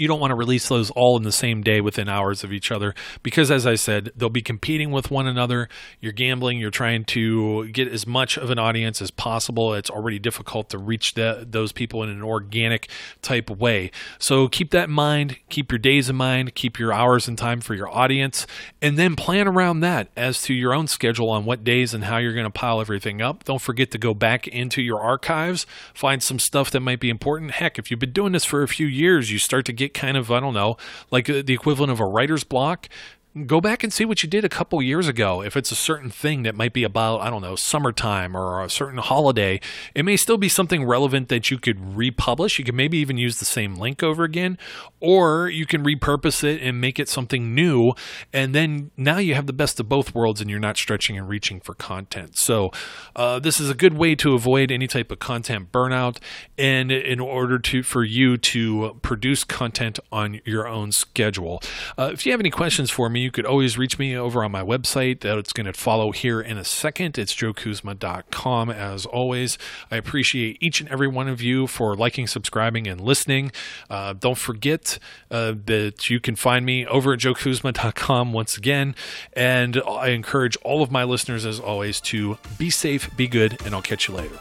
you 0.00 0.08
don't 0.08 0.18
want 0.18 0.30
to 0.30 0.34
release 0.34 0.66
those 0.68 0.90
all 0.92 1.18
in 1.18 1.24
the 1.24 1.30
same 1.30 1.62
day 1.62 1.78
within 1.78 2.08
hours 2.08 2.42
of 2.42 2.54
each 2.54 2.72
other. 2.72 2.94
Because 3.22 3.50
as 3.50 3.66
i 3.66 3.74
said 3.74 4.10
they'll 4.16 4.30
be 4.30 4.40
competing 4.40 4.90
with 4.90 5.10
one 5.10 5.26
another. 5.26 5.68
You're 6.00 6.12
gambling 6.12 6.58
you're 6.58 6.70
trying 6.70 7.04
to 7.04 7.68
get 7.68 7.86
as 7.86 8.06
much 8.06 8.38
of 8.38 8.48
an 8.48 8.58
audience 8.58 9.02
as 9.02 9.10
possible. 9.10 9.74
It's 9.74 9.90
already 9.90 10.18
difficult 10.18 10.70
to 10.70 10.78
reach 10.78 11.14
the, 11.14 11.46
those 11.48 11.72
people 11.72 12.02
in 12.02 12.08
an 12.08 12.22
organic 12.22 12.88
type 13.20 13.50
of 13.50 13.60
way. 13.60 13.90
So 14.18 14.48
keep 14.48 14.70
that 14.70 14.88
in 14.88 14.94
mind 14.94 15.36
keep 15.50 15.70
your 15.70 15.78
days 15.78 16.08
in 16.08 16.16
mind 16.16 16.54
keep 16.54 16.78
your 16.78 16.94
hours 16.94 17.28
in 17.28 17.36
time 17.36 17.60
for 17.60 17.74
your 17.74 17.94
audience 17.94 18.46
and 18.80 18.96
then 18.96 19.16
plan 19.16 19.46
around 19.46 19.80
that 19.80 20.08
as 20.16 20.40
to 20.44 20.54
your 20.54 20.72
own 20.72 20.86
schedule 20.86 21.28
on 21.28 21.44
what 21.44 21.62
days 21.62 21.92
and 21.92 22.04
how 22.04 22.16
you're 22.16 22.32
going 22.32 22.44
to 22.44 22.50
pile 22.50 22.80
everything 22.80 23.20
up. 23.20 23.44
Don't 23.44 23.60
forget 23.60 23.90
to 23.90 23.98
go 23.98 24.14
back 24.14 24.48
into 24.48 24.80
your 24.80 25.00
archives 25.00 25.66
find 25.92 26.22
some 26.22 26.38
stuff 26.38 26.70
that 26.70 26.80
might 26.80 27.00
be 27.00 27.10
important. 27.10 27.50
Heck 27.50 27.78
if 27.78 27.90
you've 27.90 28.00
been 28.00 28.12
doing 28.12 28.32
this 28.32 28.46
for 28.46 28.62
a 28.62 28.68
few 28.68 28.86
years 28.86 29.30
you 29.30 29.38
start 29.38 29.66
to 29.66 29.74
get 29.74 29.89
kind 29.94 30.16
of, 30.16 30.30
I 30.30 30.40
don't 30.40 30.54
know, 30.54 30.76
like 31.10 31.28
uh, 31.28 31.42
the 31.44 31.52
equivalent 31.52 31.92
of 31.92 32.00
a 32.00 32.06
writer's 32.06 32.44
block, 32.44 32.88
go 33.46 33.60
back 33.60 33.84
and 33.84 33.92
see 33.92 34.04
what 34.04 34.22
you 34.24 34.28
did 34.28 34.44
a 34.44 34.48
couple 34.48 34.82
years 34.82 35.06
ago. 35.06 35.40
If 35.40 35.56
it's 35.56 35.70
a 35.70 35.76
certain 35.76 36.10
thing 36.10 36.42
that 36.42 36.56
might 36.56 36.72
be 36.72 36.82
about, 36.82 37.20
I 37.20 37.30
don't 37.30 37.42
know, 37.42 37.54
summertime 37.54 38.36
or 38.36 38.62
a 38.62 38.68
certain 38.68 38.98
holiday, 38.98 39.60
it 39.94 40.04
may 40.04 40.16
still 40.16 40.36
be 40.36 40.48
something 40.48 40.84
relevant 40.84 41.28
that 41.28 41.48
you 41.48 41.58
could 41.58 41.96
republish. 41.96 42.58
You 42.58 42.64
could 42.64 42.74
maybe 42.74 42.98
even 42.98 43.18
use 43.18 43.38
the 43.38 43.44
same 43.44 43.76
link 43.76 44.02
over 44.02 44.24
again, 44.24 44.58
or 44.98 45.48
you 45.48 45.64
can 45.64 45.84
repurpose 45.84 46.42
it 46.42 46.60
and 46.60 46.80
make 46.80 46.98
it 46.98 47.08
something 47.08 47.54
new. 47.54 47.92
And 48.32 48.52
then 48.52 48.90
now 48.96 49.18
you 49.18 49.34
have 49.34 49.46
the 49.46 49.52
best 49.52 49.78
of 49.78 49.88
both 49.88 50.12
worlds 50.12 50.40
and 50.40 50.50
you're 50.50 50.58
not 50.58 50.76
stretching 50.76 51.16
and 51.16 51.28
reaching 51.28 51.60
for 51.60 51.74
content. 51.74 52.36
So, 52.36 52.72
uh, 53.14 53.38
this 53.38 53.60
is 53.60 53.70
a 53.70 53.74
good 53.74 53.94
way 53.94 54.16
to 54.16 54.34
avoid 54.34 54.72
any 54.72 54.88
type 54.88 55.12
of 55.12 55.20
content 55.20 55.70
burnout 55.70 56.18
and 56.58 56.90
in 56.90 57.20
order 57.20 57.60
to, 57.60 57.84
for 57.84 58.02
you 58.02 58.36
to 58.36 58.98
produce 59.02 59.44
content 59.44 60.00
on 60.10 60.40
your 60.44 60.66
own 60.66 60.90
schedule. 60.90 61.62
Uh, 61.96 62.10
if 62.12 62.26
you 62.26 62.32
have 62.32 62.40
any 62.40 62.50
questions 62.50 62.90
for 62.90 63.08
me, 63.08 63.19
you 63.20 63.30
could 63.30 63.46
always 63.46 63.78
reach 63.78 63.98
me 63.98 64.16
over 64.16 64.42
on 64.44 64.52
my 64.52 64.62
website. 64.62 65.20
That's 65.20 65.52
going 65.52 65.66
to 65.66 65.72
follow 65.72 66.12
here 66.12 66.40
in 66.40 66.58
a 66.58 66.64
second. 66.64 67.18
It's 67.18 67.34
joekuzma.com. 67.34 68.70
As 68.70 69.06
always, 69.06 69.58
I 69.90 69.96
appreciate 69.96 70.58
each 70.60 70.80
and 70.80 70.88
every 70.88 71.08
one 71.08 71.28
of 71.28 71.40
you 71.40 71.66
for 71.66 71.94
liking, 71.96 72.26
subscribing, 72.26 72.86
and 72.86 73.00
listening. 73.00 73.52
Uh, 73.88 74.12
don't 74.12 74.38
forget 74.38 74.98
uh, 75.30 75.54
that 75.66 76.10
you 76.10 76.20
can 76.20 76.36
find 76.36 76.64
me 76.66 76.86
over 76.86 77.12
at 77.12 77.20
joekuzma.com 77.20 78.32
once 78.32 78.56
again. 78.56 78.94
And 79.32 79.82
I 79.86 80.08
encourage 80.08 80.56
all 80.62 80.82
of 80.82 80.90
my 80.90 81.04
listeners, 81.04 81.44
as 81.44 81.60
always, 81.60 82.00
to 82.02 82.38
be 82.58 82.70
safe, 82.70 83.14
be 83.16 83.28
good, 83.28 83.58
and 83.64 83.74
I'll 83.74 83.82
catch 83.82 84.08
you 84.08 84.14
later. 84.14 84.38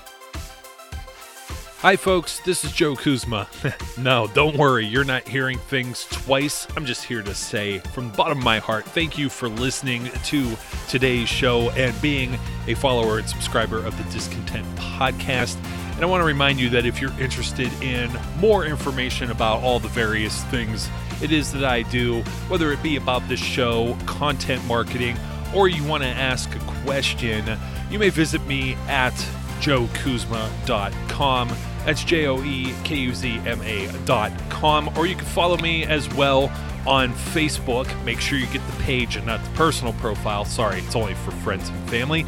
Hi, 1.81 1.95
folks, 1.95 2.41
this 2.41 2.65
is 2.65 2.73
Joe 2.73 2.93
Kuzma. 2.97 3.47
no, 3.97 4.27
don't 4.33 4.57
worry, 4.57 4.85
you're 4.85 5.05
not 5.05 5.25
hearing 5.25 5.57
things 5.57 6.05
twice. 6.11 6.67
I'm 6.75 6.85
just 6.85 7.05
here 7.05 7.23
to 7.23 7.33
say, 7.33 7.79
from 7.79 8.11
the 8.11 8.17
bottom 8.17 8.37
of 8.37 8.43
my 8.43 8.59
heart, 8.59 8.83
thank 8.83 9.17
you 9.17 9.29
for 9.29 9.47
listening 9.47 10.11
to 10.25 10.57
today's 10.89 11.29
show 11.29 11.69
and 11.69 11.99
being 12.01 12.37
a 12.67 12.73
follower 12.73 13.19
and 13.19 13.29
subscriber 13.29 13.77
of 13.77 13.97
the 13.97 14.03
Discontent 14.11 14.67
Podcast. 14.75 15.55
And 15.95 16.03
I 16.03 16.05
want 16.05 16.19
to 16.19 16.25
remind 16.25 16.59
you 16.59 16.69
that 16.71 16.85
if 16.85 16.99
you're 16.99 17.17
interested 17.17 17.71
in 17.81 18.11
more 18.39 18.65
information 18.65 19.31
about 19.31 19.63
all 19.63 19.79
the 19.79 19.87
various 19.87 20.43
things 20.45 20.89
it 21.21 21.31
is 21.31 21.53
that 21.53 21.63
I 21.63 21.83
do, 21.83 22.23
whether 22.49 22.73
it 22.73 22.83
be 22.83 22.97
about 22.97 23.25
this 23.29 23.39
show, 23.39 23.97
content 24.05 24.65
marketing, 24.65 25.17
or 25.55 25.69
you 25.69 25.85
want 25.85 26.03
to 26.03 26.09
ask 26.09 26.53
a 26.53 26.59
question, 26.83 27.57
you 27.89 27.99
may 27.99 28.09
visit 28.09 28.45
me 28.47 28.73
at 28.89 29.13
joekuzma.com. 29.61 31.49
That's 31.85 32.03
J 32.03 32.27
O 32.27 32.43
E 32.43 32.73
K 32.83 32.95
U 32.95 33.13
Z 33.13 33.41
M 33.45 33.61
A 33.61 33.89
dot 34.05 34.31
com. 34.49 34.89
Or 34.97 35.07
you 35.07 35.15
can 35.15 35.25
follow 35.25 35.57
me 35.57 35.85
as 35.85 36.13
well 36.15 36.51
on 36.85 37.13
Facebook. 37.13 37.87
Make 38.03 38.19
sure 38.19 38.37
you 38.37 38.47
get 38.47 38.65
the 38.65 38.83
page 38.83 39.15
and 39.15 39.25
not 39.25 39.43
the 39.43 39.49
personal 39.51 39.93
profile. 39.93 40.45
Sorry, 40.45 40.79
it's 40.79 40.95
only 40.95 41.13
for 41.15 41.31
friends 41.31 41.69
and 41.69 41.89
family. 41.89 42.25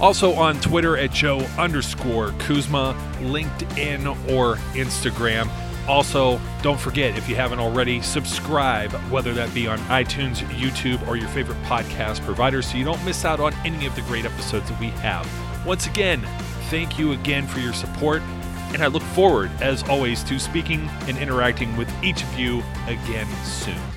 Also 0.00 0.32
on 0.32 0.58
Twitter 0.60 0.96
at 0.96 1.12
Joe 1.12 1.40
underscore 1.58 2.32
Kuzma, 2.38 2.96
LinkedIn 3.20 4.06
or 4.32 4.56
Instagram. 4.74 5.50
Also, 5.88 6.40
don't 6.62 6.78
forget, 6.78 7.18
if 7.18 7.28
you 7.28 7.34
haven't 7.34 7.58
already, 7.58 8.00
subscribe, 8.00 8.92
whether 9.10 9.34
that 9.34 9.52
be 9.52 9.66
on 9.66 9.78
iTunes, 9.80 10.36
YouTube, 10.50 11.06
or 11.08 11.16
your 11.16 11.28
favorite 11.28 11.60
podcast 11.64 12.24
provider, 12.24 12.62
so 12.62 12.76
you 12.78 12.84
don't 12.84 13.02
miss 13.04 13.24
out 13.24 13.40
on 13.40 13.52
any 13.64 13.86
of 13.86 13.96
the 13.96 14.02
great 14.02 14.24
episodes 14.24 14.68
that 14.68 14.78
we 14.78 14.88
have. 14.88 15.26
Once 15.66 15.86
again, 15.86 16.24
thank 16.68 16.98
you 16.98 17.12
again 17.12 17.46
for 17.46 17.58
your 17.58 17.72
support, 17.72 18.22
and 18.72 18.82
I 18.82 18.86
look 18.86 19.02
forward, 19.02 19.50
as 19.60 19.82
always, 19.84 20.22
to 20.24 20.38
speaking 20.38 20.88
and 21.06 21.18
interacting 21.18 21.76
with 21.76 21.90
each 22.02 22.22
of 22.22 22.38
you 22.38 22.62
again 22.86 23.28
soon. 23.44 23.89